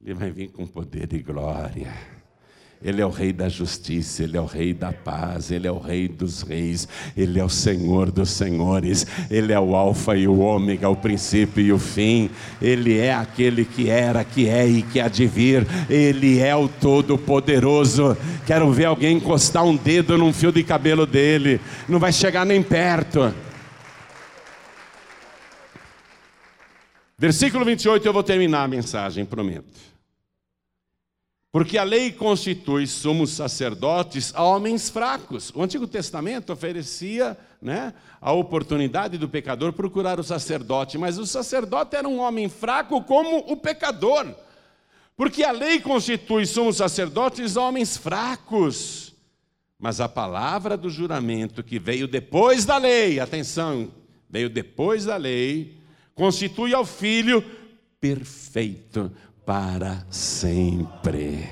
[0.00, 2.21] Ele vai vir com poder e glória.
[2.84, 5.78] Ele é o Rei da justiça, Ele é o Rei da paz, Ele é o
[5.78, 10.40] Rei dos reis, Ele é o Senhor dos senhores, Ele é o Alfa e o
[10.40, 12.28] Ômega, o princípio e o fim,
[12.60, 16.68] Ele é aquele que era, que é e que há de vir, Ele é o
[16.68, 18.16] Todo-Poderoso.
[18.46, 22.62] Quero ver alguém encostar um dedo num fio de cabelo dele, não vai chegar nem
[22.62, 23.32] perto.
[27.16, 29.91] Versículo 28, eu vou terminar a mensagem, prometo.
[31.52, 35.52] Porque a lei constitui somos sacerdotes a homens fracos.
[35.54, 37.92] O Antigo Testamento oferecia né,
[38.22, 43.40] a oportunidade do pecador procurar o sacerdote, mas o sacerdote era um homem fraco como
[43.52, 44.34] o pecador.
[45.14, 49.12] Porque a lei constitui somos sacerdotes a homens fracos.
[49.78, 53.92] Mas a palavra do juramento que veio depois da lei, atenção,
[54.26, 55.76] veio depois da lei,
[56.14, 57.44] constitui ao filho
[58.00, 59.12] perfeito
[59.44, 61.48] para sempre.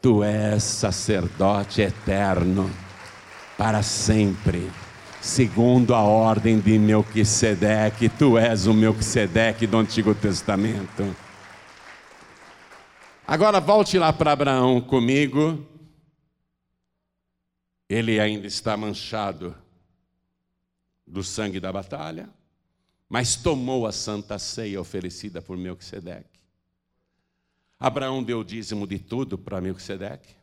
[0.00, 2.70] Tu és sacerdote eterno
[3.56, 4.70] para sempre.
[5.20, 11.16] Segundo a ordem de Melquisedeque, tu és o Melquisedeque do Antigo Testamento.
[13.26, 15.66] Agora volte lá para Abraão comigo.
[17.88, 19.54] Ele ainda está manchado
[21.04, 22.28] do sangue da batalha,
[23.08, 26.35] mas tomou a santa ceia oferecida por Melquisedeque.
[27.78, 30.34] Abraão deu o dízimo de tudo para Melquisedeque.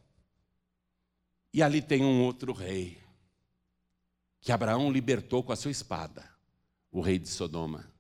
[1.54, 2.98] E ali tem um outro rei,
[4.42, 6.28] que Abraão libertou com a sua espada,
[6.92, 7.92] o rei de Sodoma.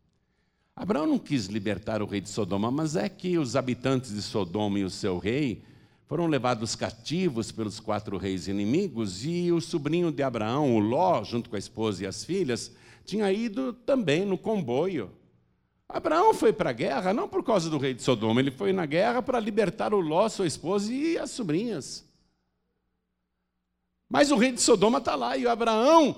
[0.75, 4.79] Abraão não quis libertar o rei de Sodoma, mas é que os habitantes de Sodoma
[4.79, 5.63] e o seu rei
[6.07, 11.49] foram levados cativos pelos quatro reis inimigos, e o sobrinho de Abraão, o Ló, junto
[11.49, 12.71] com a esposa e as filhas,
[13.05, 15.11] tinha ido também no comboio.
[15.93, 18.83] Abraão foi para a guerra não por causa do rei de Sodoma, ele foi na
[18.83, 22.03] guerra para libertar o Ló, sua esposa e as sobrinhas.
[24.09, 26.15] Mas o rei de Sodoma está lá e o Abraão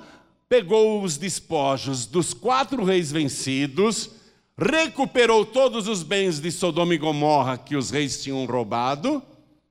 [0.48, 4.12] pegou os despojos dos quatro reis vencidos,
[4.58, 9.22] recuperou todos os bens de Sodoma e Gomorra que os reis tinham roubado.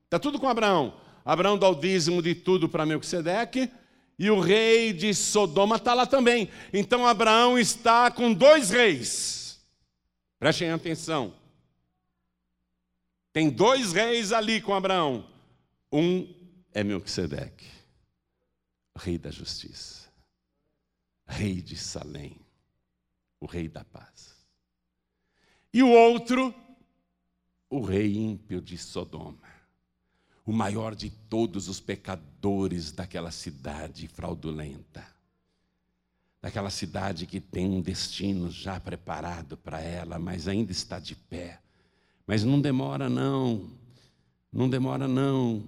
[0.05, 0.93] Está tudo com Abraão.
[1.25, 3.71] Abraão dá o dízimo de tudo para Melquisedeque.
[4.19, 6.51] E o rei de Sodoma está lá também.
[6.75, 9.44] Então Abraão está com dois reis.
[10.45, 11.35] Prestem atenção.
[13.33, 15.27] Tem dois reis ali com Abraão.
[15.91, 16.29] Um
[16.75, 17.67] é Melquisedeque,
[18.95, 20.07] rei da justiça,
[21.27, 22.39] rei de Salém,
[23.41, 24.37] o rei da paz.
[25.73, 26.55] E o outro,
[27.71, 29.55] o rei ímpio de Sodoma
[30.45, 35.14] o maior de todos os pecadores daquela cidade fraudulenta.
[36.45, 41.59] Daquela cidade que tem um destino já preparado para ela, mas ainda está de pé.
[42.27, 43.71] Mas não demora, não.
[44.53, 45.65] Não demora, não.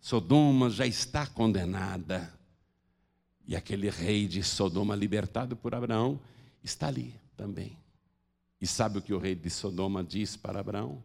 [0.00, 2.34] Sodoma já está condenada.
[3.46, 6.18] E aquele rei de Sodoma, libertado por Abraão,
[6.60, 7.78] está ali também.
[8.60, 11.04] E sabe o que o rei de Sodoma diz para Abraão?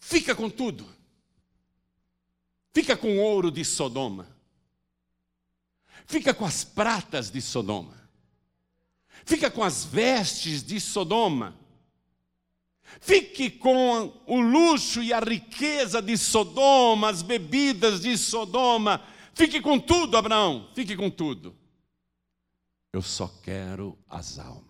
[0.00, 0.88] Fica com tudo.
[2.74, 4.34] Fica com o ouro de Sodoma.
[6.04, 7.96] Fica com as pratas de Sodoma.
[9.24, 11.56] Fica com as vestes de Sodoma.
[13.00, 19.02] Fique com o luxo e a riqueza de Sodoma, as bebidas de Sodoma.
[19.34, 20.70] Fique com tudo, Abraão.
[20.74, 21.56] Fique com tudo.
[22.92, 24.66] Eu só quero as almas.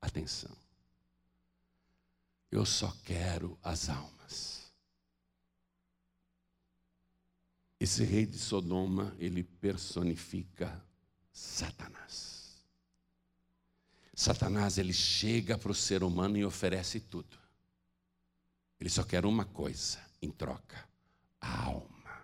[0.00, 0.56] Atenção.
[2.50, 4.57] Eu só quero as almas.
[7.80, 10.84] Esse rei de Sodoma, ele personifica
[11.32, 12.56] Satanás.
[14.14, 17.38] Satanás, ele chega para o ser humano e oferece tudo.
[18.80, 20.88] Ele só quer uma coisa em troca:
[21.40, 22.22] a alma.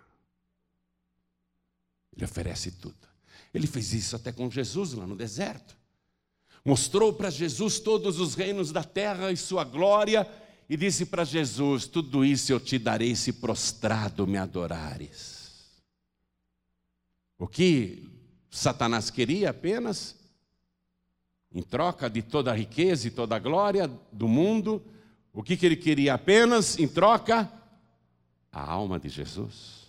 [2.13, 3.07] Ele oferece tudo.
[3.53, 5.77] Ele fez isso até com Jesus lá no deserto
[6.65, 10.27] mostrou para Jesus todos os reinos da terra e sua glória,
[10.67, 15.44] e disse para Jesus: Tudo isso eu te darei se prostrado me adorares.
[17.37, 18.09] O que
[18.49, 20.15] Satanás queria apenas,
[21.53, 24.81] em troca de toda a riqueza e toda a glória do mundo,
[25.33, 27.51] o que, que ele queria apenas em troca?
[28.51, 29.85] A alma de Jesus.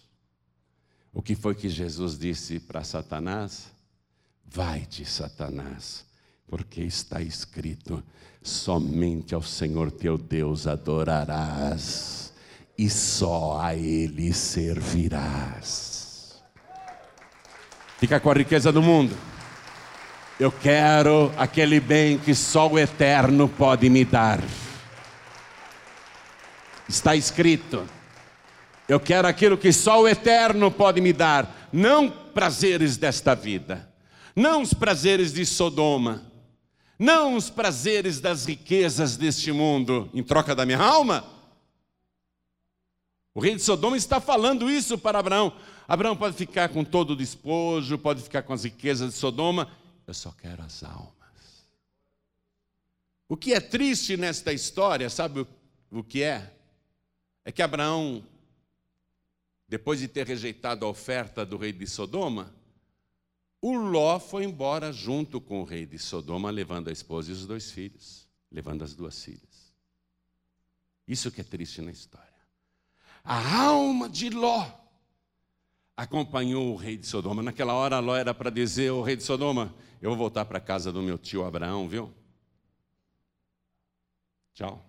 [1.12, 3.72] O que foi que Jesus disse para Satanás?
[4.44, 6.04] Vai-te, Satanás,
[6.46, 8.02] porque está escrito:
[8.42, 12.32] somente ao Senhor teu Deus adorarás,
[12.76, 15.95] e só a Ele servirás.
[17.98, 19.16] Fica com a riqueza do mundo.
[20.38, 24.40] Eu quero aquele bem que só o eterno pode me dar.
[26.88, 27.88] Está escrito.
[28.88, 33.92] Eu quero aquilo que só o eterno pode me dar, não prazeres desta vida,
[34.34, 36.22] não os prazeres de Sodoma,
[36.96, 41.24] não os prazeres das riquezas deste mundo em troca da minha alma.
[43.34, 45.52] O rei de Sodoma está falando isso para Abraão.
[45.88, 49.70] Abraão pode ficar com todo o despojo, pode ficar com as riquezas de Sodoma,
[50.06, 51.14] eu só quero as almas.
[53.28, 55.46] O que é triste nesta história, sabe
[55.90, 56.52] o, que é?
[57.44, 58.24] É que Abraão,
[59.68, 62.52] depois de ter rejeitado a oferta do rei de Sodoma,
[63.60, 67.46] o Ló foi embora junto com o rei de Sodoma, levando a esposa e os
[67.46, 69.72] dois filhos, levando as duas filhas.
[71.06, 72.26] Isso que é triste na história.
[73.24, 74.85] A alma de Ló
[75.96, 77.42] acompanhou o rei de Sodoma.
[77.42, 80.60] Naquela hora, Ló era para dizer ao rei de Sodoma: Eu vou voltar para a
[80.60, 82.12] casa do meu tio Abraão, viu?
[84.52, 84.84] Tchau.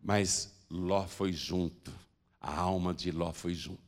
[0.00, 1.92] Mas Ló foi junto.
[2.40, 3.82] A alma de Ló foi junto.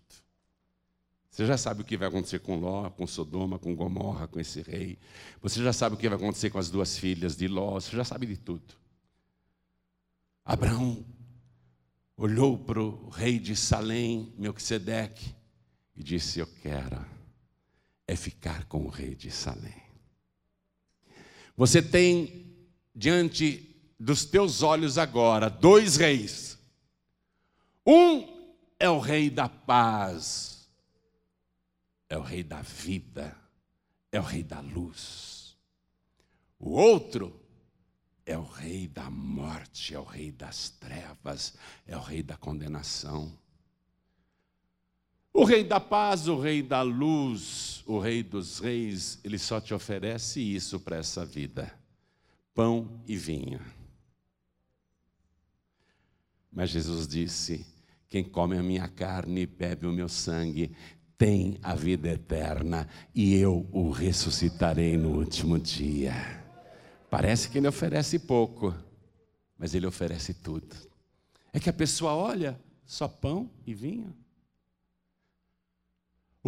[1.30, 4.62] Você já sabe o que vai acontecer com Ló, com Sodoma, com Gomorra, com esse
[4.62, 4.98] rei.
[5.42, 7.72] Você já sabe o que vai acontecer com as duas filhas de Ló.
[7.72, 8.74] Você já sabe de tudo.
[10.42, 11.04] Abraão
[12.16, 15.35] olhou para o rei de Salém, Melquisedeque,
[15.96, 17.04] e disse: Eu quero
[18.06, 19.82] é ficar com o rei de Salém.
[21.56, 22.54] Você tem
[22.94, 26.58] diante dos teus olhos agora dois reis.
[27.86, 30.56] Um é o rei da paz
[32.08, 33.36] é o rei da vida,
[34.12, 35.56] é o rei da luz.
[36.58, 37.40] O outro
[38.24, 41.54] é o rei da morte, é o rei das trevas,
[41.86, 43.36] é o rei da condenação.
[45.38, 49.74] O rei da paz, o rei da luz, o rei dos reis, ele só te
[49.74, 51.70] oferece isso para essa vida:
[52.54, 53.60] pão e vinho.
[56.50, 57.66] Mas Jesus disse:
[58.08, 60.74] quem come a minha carne e bebe o meu sangue
[61.18, 66.14] tem a vida eterna e eu o ressuscitarei no último dia.
[67.10, 68.74] Parece que ele oferece pouco,
[69.58, 70.74] mas ele oferece tudo.
[71.52, 74.16] É que a pessoa olha só pão e vinho.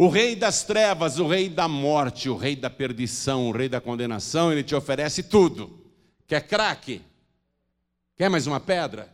[0.01, 3.81] O rei das trevas, o rei da morte, o rei da perdição, o rei da
[3.81, 5.91] condenação, ele te oferece tudo.
[6.25, 7.01] Quer craque?
[8.15, 9.13] Quer mais uma pedra?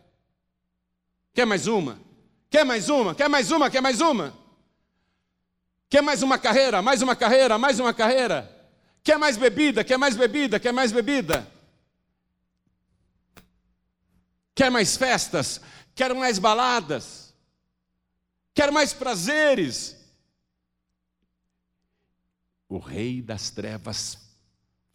[1.34, 1.98] Quer mais uma?
[2.48, 3.16] Quer mais uma?
[3.16, 3.68] Quer mais uma?
[3.68, 4.32] Quer mais uma?
[5.90, 6.80] Quer mais uma carreira?
[6.80, 7.58] Mais uma carreira?
[7.58, 8.68] Mais uma carreira?
[9.02, 9.82] Quer mais bebida?
[9.82, 10.60] Quer mais bebida?
[10.60, 11.50] Quer mais bebida?
[14.54, 15.60] Quer mais festas?
[15.96, 17.34] Quer mais baladas?
[18.54, 20.05] Quer mais prazeres?
[22.68, 24.18] O rei das trevas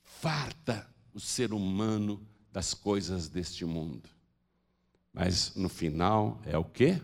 [0.04, 4.10] farta o ser humano das coisas deste mundo.
[5.14, 7.02] Mas no final é o quê?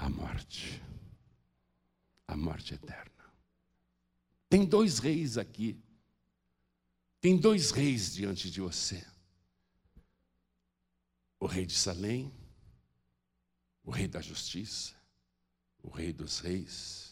[0.00, 0.82] a morte.
[2.26, 3.10] A morte eterna.
[4.48, 5.78] Tem dois reis aqui.
[7.20, 9.06] Tem dois reis diante de você:
[11.38, 12.32] o rei de Salém,
[13.84, 14.94] o rei da justiça,
[15.82, 17.09] o rei dos reis.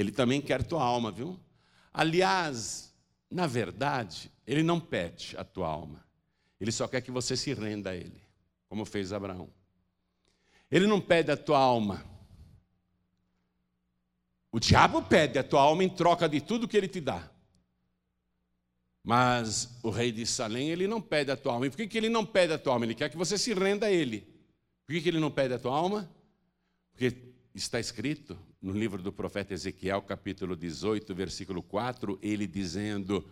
[0.00, 1.38] Ele também quer tua alma, viu?
[1.92, 2.94] Aliás,
[3.30, 6.04] na verdade, ele não pede a tua alma,
[6.60, 8.20] ele só quer que você se renda a ele,
[8.68, 9.50] como fez Abraão.
[10.70, 12.04] Ele não pede a tua alma.
[14.52, 17.28] O diabo pede a tua alma em troca de tudo que ele te dá.
[19.02, 21.66] Mas o rei de Salém, ele não pede a tua alma.
[21.66, 22.84] E por que, que ele não pede a tua alma?
[22.84, 24.20] Ele quer que você se renda a ele.
[24.86, 26.10] Por que, que ele não pede a tua alma?
[26.92, 33.28] Porque está escrito no livro do profeta Ezequiel, capítulo 18, versículo 4, ele dizendo: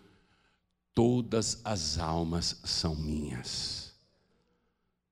[0.95, 3.89] Todas as almas são minhas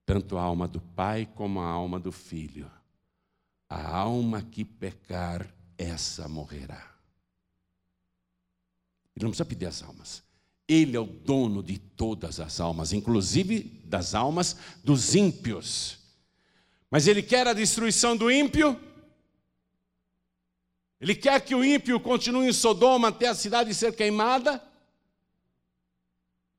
[0.06, 2.70] tanto a alma do pai como a alma do filho.
[3.68, 6.94] A alma que pecar, essa morrerá.
[9.16, 10.22] Ele não precisa pedir as almas.
[10.68, 15.98] Ele é o dono de todas as almas, inclusive das almas dos ímpios.
[16.88, 18.80] Mas ele quer a destruição do ímpio.
[21.00, 24.62] Ele quer que o ímpio continue em Sodoma até a cidade ser queimada.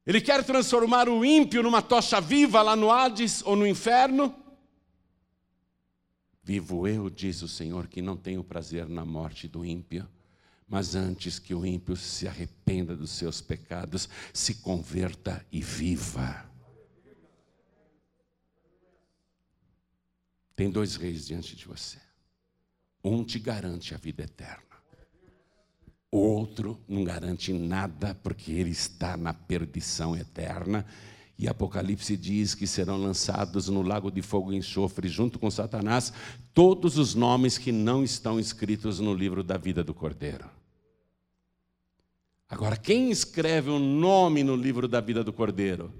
[0.05, 4.33] Ele quer transformar o ímpio numa tocha viva lá no Hades ou no inferno.
[6.43, 10.07] Vivo eu, diz o Senhor, que não tenho prazer na morte do ímpio,
[10.65, 16.49] mas antes que o ímpio se arrependa dos seus pecados, se converta e viva.
[20.55, 22.06] Tem dois reis diante de você.
[23.07, 24.63] Um te garante a vida eterna.
[26.11, 30.85] O outro não garante nada, porque ele está na perdição eterna.
[31.37, 36.11] E Apocalipse diz que serão lançados no lago de fogo e enxofre, junto com Satanás,
[36.53, 40.49] todos os nomes que não estão escritos no livro da vida do Cordeiro.
[42.49, 45.93] Agora, quem escreve o nome no livro da vida do Cordeiro?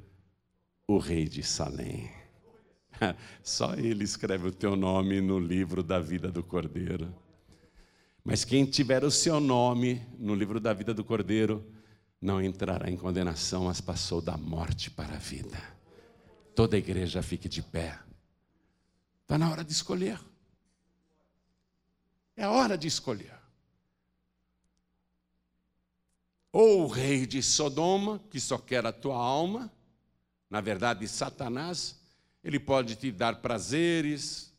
[0.87, 2.16] O rei de Salém.
[3.43, 7.13] Só ele escreve o teu nome no livro da vida do Cordeiro.
[8.23, 11.65] Mas quem tiver o seu nome no livro da vida do Cordeiro,
[12.21, 15.57] não entrará em condenação, mas passou da morte para a vida.
[16.55, 17.97] Toda a igreja fique de pé.
[19.21, 20.19] Está na hora de escolher.
[22.35, 23.37] É a hora de escolher.
[26.51, 29.71] Ou o rei de Sodoma, que só quer a tua alma,
[30.49, 31.99] na verdade, Satanás,
[32.43, 34.53] ele pode te dar prazeres,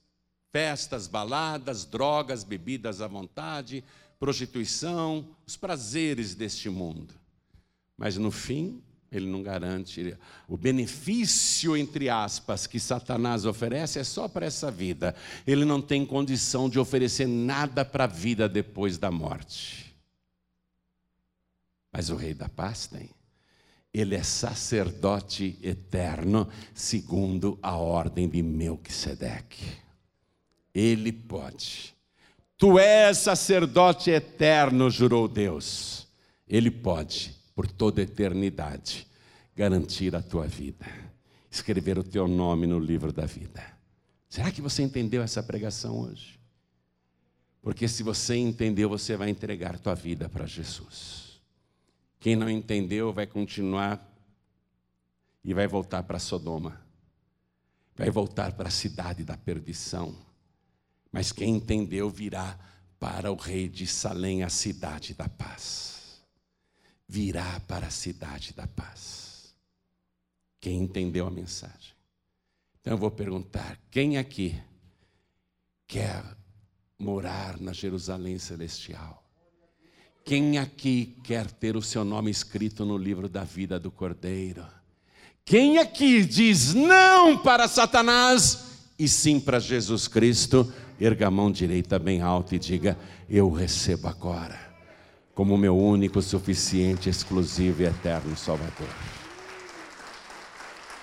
[0.53, 3.85] festas, baladas, drogas, bebidas à vontade,
[4.19, 7.15] prostituição, os prazeres deste mundo.
[7.97, 10.17] Mas no fim, ele não garante.
[10.47, 15.15] O benefício, entre aspas, que Satanás oferece é só para essa vida.
[15.47, 19.97] Ele não tem condição de oferecer nada para a vida depois da morte.
[21.91, 23.11] Mas o Rei da Paz tem.
[23.99, 29.67] Ele é sacerdote eterno, segundo a ordem de Melquisedeque.
[30.73, 31.97] Ele pode.
[32.57, 36.07] Tu és sacerdote eterno, jurou Deus.
[36.47, 39.05] Ele pode, por toda eternidade,
[39.57, 40.87] garantir a tua vida,
[41.51, 43.65] escrever o teu nome no livro da vida.
[44.29, 46.39] Será que você entendeu essa pregação hoje?
[47.61, 51.28] Porque se você entendeu, você vai entregar tua vida para Jesus.
[52.21, 54.05] Quem não entendeu vai continuar
[55.45, 56.81] e vai voltar para Sodoma.
[57.97, 60.17] Vai voltar para a cidade da perdição
[61.11, 62.59] Mas quem entendeu virá
[62.99, 66.23] para o rei de Salém, a cidade da paz.
[67.09, 69.55] Virá para a cidade da paz.
[70.61, 71.95] Quem entendeu a mensagem?
[72.81, 74.61] Então eu vou perguntar: quem aqui
[75.87, 76.23] quer
[76.99, 79.18] morar na Jerusalém celestial?
[80.29, 84.63] Quem aqui quer ter o seu nome escrito no livro da vida do Cordeiro?
[85.43, 88.67] Quem aqui diz não para Satanás
[88.99, 90.71] e sim para Jesus Cristo?
[91.01, 94.61] Erga a mão direita bem alta e diga: Eu recebo agora,
[95.35, 98.87] como meu único, suficiente, exclusivo e eterno Salvador.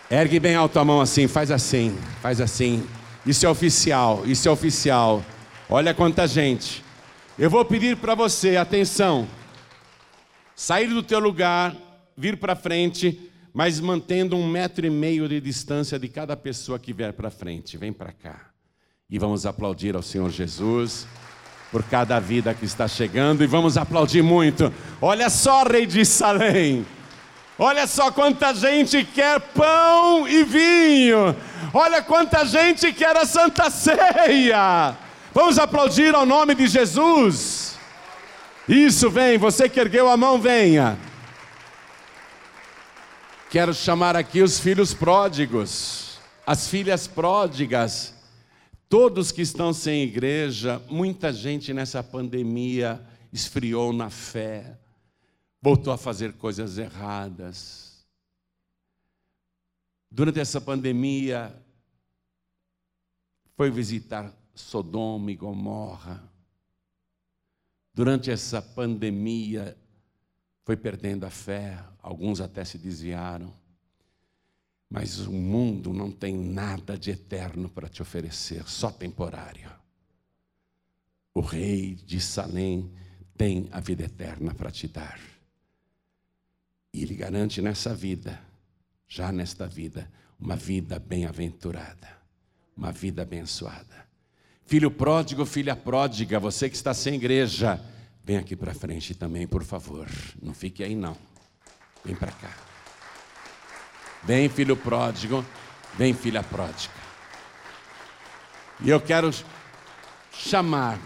[0.07, 2.87] Ergue bem alto a mão assim, faz assim, faz assim.
[3.25, 5.25] Isso é oficial, isso é oficial.
[5.67, 6.84] Olha quanta gente.
[7.37, 9.27] Eu vou pedir para você, atenção,
[10.55, 11.75] sair do teu lugar,
[12.15, 16.93] vir para frente, mas mantendo um metro e meio de distância de cada pessoa que
[16.93, 17.75] vier para frente.
[17.75, 18.51] Vem para cá.
[19.09, 21.05] E vamos aplaudir ao Senhor Jesus
[21.73, 24.73] por cada vida que está chegando e vamos aplaudir muito.
[25.01, 26.85] Olha só, Rei de Salém.
[27.59, 31.35] Olha só quanta gente quer pão e vinho.
[31.73, 35.03] Olha quanta gente quer a Santa Ceia.
[35.35, 37.77] Vamos aplaudir ao nome de Jesus.
[38.69, 40.97] Isso, vem, você que ergueu a mão, venha.
[43.51, 48.15] Quero chamar aqui os filhos pródigos, as filhas pródigas,
[48.87, 54.79] todos que estão sem igreja, muita gente nessa pandemia esfriou na fé,
[55.61, 58.07] voltou a fazer coisas erradas.
[60.09, 61.53] Durante essa pandemia,
[63.57, 66.23] foi visitar Sodoma e Gomorra.
[67.93, 69.77] Durante essa pandemia,
[70.63, 73.53] foi perdendo a fé, alguns até se desviaram.
[74.89, 79.71] Mas o mundo não tem nada de eterno para te oferecer, só temporário.
[81.33, 82.91] O rei de Salém
[83.37, 85.19] tem a vida eterna para te dar.
[86.93, 88.41] E ele garante nessa vida,
[89.07, 92.17] já nesta vida, uma vida bem-aventurada,
[92.75, 94.04] uma vida abençoada.
[94.65, 97.79] Filho pródigo, filha pródiga, você que está sem igreja,
[98.23, 100.07] vem aqui para frente também, por favor.
[100.41, 101.15] Não fique aí não.
[102.03, 102.51] Vem para cá.
[104.23, 105.45] Vem, filho pródigo,
[105.95, 106.95] vem, filha pródiga.
[108.81, 109.29] E eu quero
[110.33, 110.99] chamar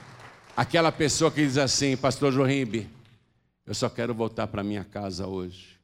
[0.56, 2.90] aquela pessoa que diz assim, pastor Jorimbe,
[3.66, 5.78] eu só quero voltar para minha casa hoje.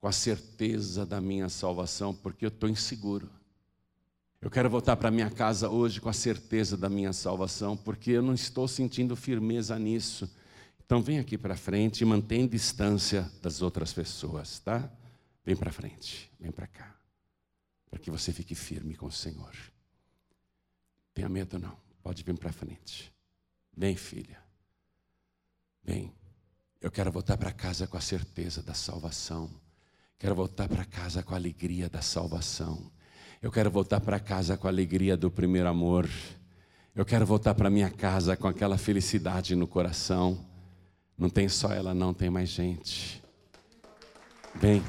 [0.00, 3.28] Com a certeza da minha salvação, porque eu estou inseguro.
[4.42, 8.22] Eu quero voltar para minha casa hoje com a certeza da minha salvação, porque eu
[8.22, 10.34] não estou sentindo firmeza nisso.
[10.82, 14.90] Então vem aqui para frente e mantém distância das outras pessoas, tá?
[15.44, 16.96] Vem para frente, vem para cá,
[17.90, 19.54] para que você fique firme com o Senhor.
[21.12, 23.12] Tenha medo não, pode vir para frente.
[23.76, 24.42] Vem, filha.
[25.82, 26.14] Vem.
[26.80, 29.50] Eu quero voltar para casa com a certeza da salvação.
[30.18, 32.90] Quero voltar para casa com a alegria da salvação.
[33.42, 36.06] Eu quero voltar para casa com a alegria do primeiro amor.
[36.94, 40.38] Eu quero voltar para minha casa com aquela felicidade no coração.
[41.16, 43.22] Não tem só ela, não, tem mais gente.
[44.54, 44.82] Vem.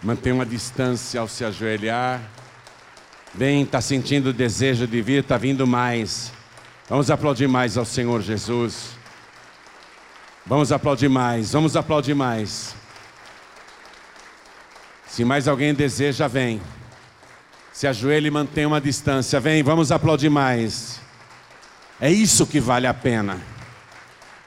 [0.00, 2.22] Mantém uma distância ao se ajoelhar.
[3.34, 6.32] Vem, está sentindo o desejo de vir, está vindo mais.
[6.88, 8.90] Vamos aplaudir mais ao Senhor Jesus.
[10.46, 12.80] Vamos aplaudir mais, vamos aplaudir mais.
[15.12, 16.58] Se mais alguém deseja, vem.
[17.70, 19.38] Se ajoelhe e mantenha uma distância.
[19.38, 21.02] Vem, vamos aplaudir mais.
[22.00, 23.38] É isso que vale a pena.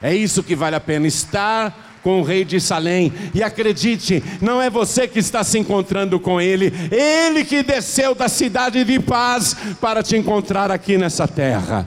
[0.02, 1.06] É isso que vale a pena.
[1.06, 3.12] Estar com o rei de Salém.
[3.32, 8.28] E acredite, não é você que está se encontrando com ele, ele que desceu da
[8.28, 11.86] cidade de paz para te encontrar aqui nessa terra,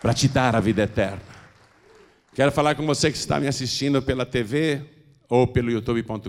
[0.00, 1.20] para te dar a vida eterna.
[2.34, 4.99] Quero falar com você que está me assistindo pela TV,
[5.30, 6.28] ou pelo youtube.com.br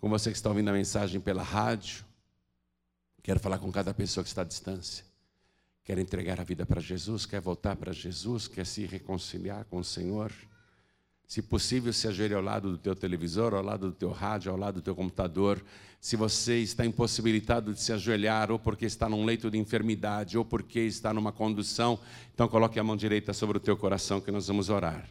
[0.00, 2.04] com você que está ouvindo a mensagem pela rádio.
[3.22, 5.04] Quero falar com cada pessoa que está à distância.
[5.84, 9.84] Quer entregar a vida para Jesus, quer voltar para Jesus, quer se reconciliar com o
[9.84, 10.32] Senhor.
[11.24, 14.58] Se possível, se ajoelhe ao lado do teu televisor, ao lado do teu rádio, ao
[14.58, 15.64] lado do teu computador.
[16.00, 20.44] Se você está impossibilitado de se ajoelhar, ou porque está num leito de enfermidade, ou
[20.44, 21.96] porque está numa condução,
[22.34, 25.08] então coloque a mão direita sobre o teu coração que nós vamos orar.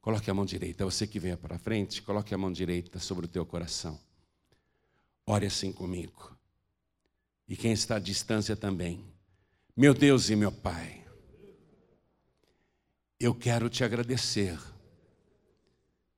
[0.00, 3.28] Coloque a mão direita, você que venha para frente, coloque a mão direita sobre o
[3.28, 4.00] teu coração.
[5.26, 6.36] Ore assim comigo.
[7.46, 9.04] E quem está à distância também.
[9.76, 11.04] Meu Deus e meu Pai,
[13.18, 14.58] eu quero te agradecer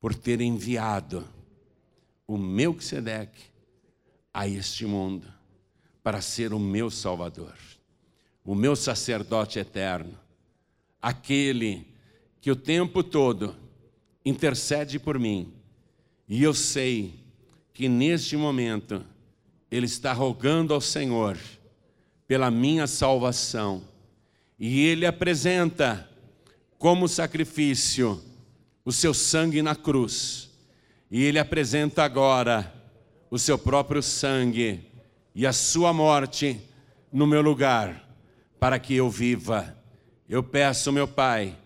[0.00, 1.28] por ter enviado
[2.26, 3.50] o Melquisedeque
[4.32, 5.32] a este mundo,
[6.02, 7.56] para ser o meu Salvador,
[8.44, 10.18] o meu sacerdote eterno,
[11.00, 11.86] aquele
[12.40, 13.61] que o tempo todo
[14.24, 15.52] intercede por mim.
[16.28, 17.14] E eu sei
[17.72, 19.04] que neste momento
[19.70, 21.38] ele está rogando ao Senhor
[22.26, 23.82] pela minha salvação.
[24.58, 26.08] E ele apresenta
[26.78, 28.22] como sacrifício
[28.84, 30.50] o seu sangue na cruz.
[31.10, 32.72] E ele apresenta agora
[33.30, 34.80] o seu próprio sangue
[35.34, 36.60] e a sua morte
[37.12, 38.08] no meu lugar,
[38.58, 39.76] para que eu viva.
[40.28, 41.56] Eu peço, meu Pai,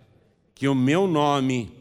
[0.55, 1.76] que o meu nome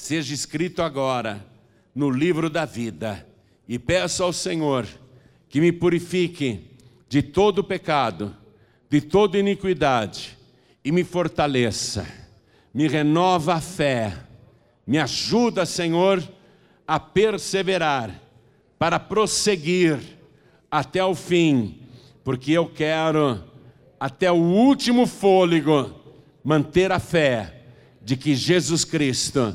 [0.00, 1.46] seja escrito agora
[1.94, 3.26] no livro da vida.
[3.68, 4.86] E peço ao Senhor
[5.48, 6.70] que me purifique
[7.08, 8.34] de todo pecado,
[8.88, 10.36] de toda iniquidade
[10.84, 12.06] e me fortaleça,
[12.72, 14.16] me renova a fé,
[14.86, 16.26] me ajuda, Senhor,
[16.88, 18.20] a perseverar,
[18.78, 20.00] para prosseguir
[20.70, 21.82] até o fim,
[22.24, 23.44] porque eu quero,
[23.98, 25.94] até o último fôlego,
[26.42, 27.64] manter a fé
[28.02, 29.54] de que Jesus Cristo